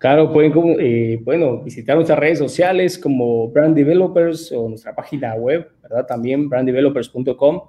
[0.00, 5.72] Claro, pueden eh, bueno, visitar nuestras redes sociales como Brand Developers o nuestra página web,
[5.82, 6.06] ¿verdad?
[6.06, 7.60] También branddevelopers.com,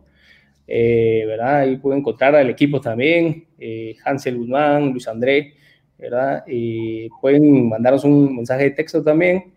[0.66, 1.58] eh, ¿verdad?
[1.58, 5.56] Ahí pueden encontrar al equipo también, eh, Hansel Guzmán, Luis André,
[5.98, 6.46] ¿verdad?
[6.48, 9.52] Y pueden mandarnos un mensaje de texto también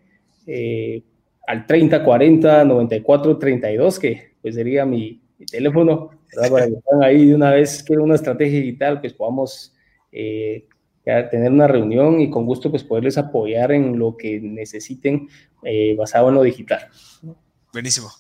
[0.45, 1.01] eh,
[1.47, 6.51] al 3040 94 32, que pues sería mi, teléfono, ¿verdad?
[6.51, 9.73] Para que estén ahí de una vez que una estrategia digital, pues podamos
[11.05, 15.29] tener una reunión y con gusto pues poderles apoyar en lo que necesiten
[15.63, 16.89] eh, basado en lo digital.
[17.73, 18.11] Buenísimo.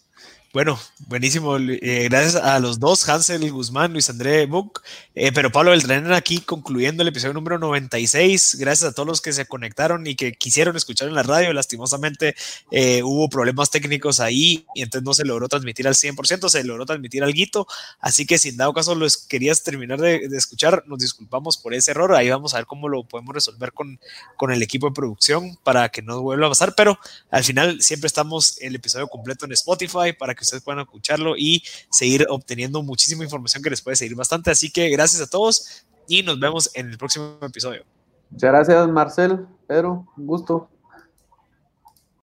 [0.54, 0.78] Bueno,
[1.08, 1.56] buenísimo.
[1.56, 4.82] Eh, gracias a los dos, Hansel Guzmán, Luis André Buc.
[5.16, 8.58] Eh, pero Pablo Beltrán aquí concluyendo el episodio número 96.
[8.60, 11.52] Gracias a todos los que se conectaron y que quisieron escuchar en la radio.
[11.52, 12.36] Lastimosamente
[12.70, 16.86] eh, hubo problemas técnicos ahí y entonces no se logró transmitir al 100%, se logró
[16.86, 17.66] transmitir al guito.
[17.98, 21.90] Así que si en dado caso los querías terminar de, escuchar, nos disculpamos por ese
[21.90, 22.14] error.
[22.14, 23.98] Ahí vamos a ver cómo lo podemos resolver con,
[24.36, 26.76] con el equipo de producción para que no vuelva a pasar.
[26.76, 26.96] Pero
[27.32, 32.26] al final siempre estamos el episodio completo en Spotify para ustedes puedan escucharlo y seguir
[32.28, 34.50] obteniendo muchísima información que les puede seguir bastante.
[34.50, 37.84] Así que gracias a todos y nos vemos en el próximo episodio.
[38.30, 39.46] Muchas gracias, Marcel.
[39.66, 40.68] Pedro, un gusto.